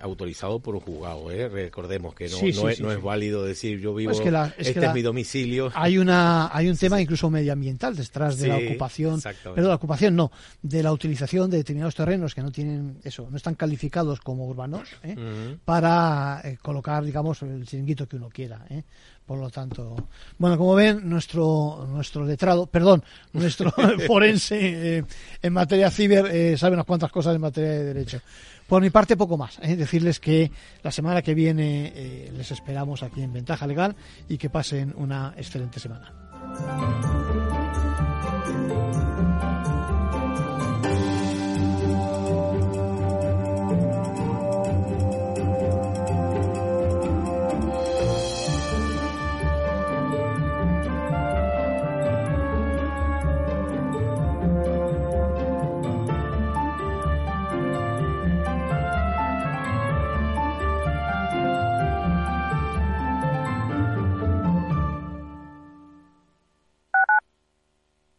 [0.00, 1.28] autorizado por un juzgado.
[1.28, 5.72] Recordemos que no, es, válido decir yo vivo, este es mi domicilio.
[5.74, 9.20] Hay una hay un tema incluso medioambiental detrás de la ocupación,
[9.54, 10.30] pero la ocupación no,
[10.62, 14.88] de la utilización de determinados terrenos que no tienen eso, no están calificados como urbanos
[15.64, 18.64] para colocar, digamos, el chiringuito que uno quiera.
[19.26, 23.72] Por lo tanto, bueno, como ven, nuestro nuestro letrado, perdón, nuestro
[24.06, 25.04] forense eh,
[25.42, 28.20] en materia ciber eh, sabe unas cuantas cosas en materia de derecho.
[28.66, 29.58] Por mi parte, poco más.
[29.62, 29.76] ¿eh?
[29.76, 30.50] Decirles que
[30.82, 33.94] la semana que viene les esperamos aquí en Ventaja Legal
[34.28, 37.43] y que pasen una excelente semana.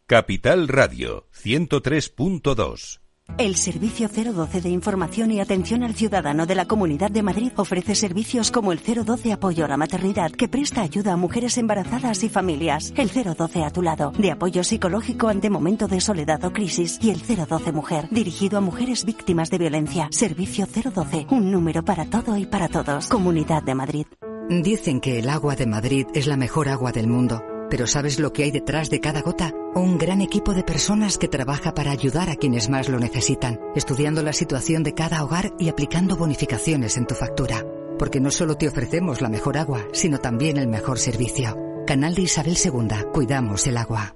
[0.07, 2.99] Capital Radio 103.2
[3.39, 7.95] el Servicio 012 de Información y Atención al Ciudadano de la Comunidad de Madrid ofrece
[7.95, 12.29] servicios como el 012 Apoyo a la Maternidad, que presta ayuda a mujeres embarazadas y
[12.29, 16.99] familias, el 012 a tu lado, de apoyo psicológico ante momento de soledad o crisis,
[17.01, 20.07] y el 012 Mujer, dirigido a mujeres víctimas de violencia.
[20.11, 23.07] Servicio 012, un número para todo y para todos.
[23.07, 24.05] Comunidad de Madrid.
[24.49, 27.41] Dicen que el agua de Madrid es la mejor agua del mundo.
[27.75, 29.51] Pero ¿sabes lo que hay detrás de cada gota?
[29.73, 34.23] Un gran equipo de personas que trabaja para ayudar a quienes más lo necesitan, estudiando
[34.23, 37.65] la situación de cada hogar y aplicando bonificaciones en tu factura.
[37.99, 41.57] Porque no solo te ofrecemos la mejor agua, sino también el mejor servicio.
[41.85, 43.11] Canal de Isabel II.
[43.11, 44.15] Cuidamos el agua.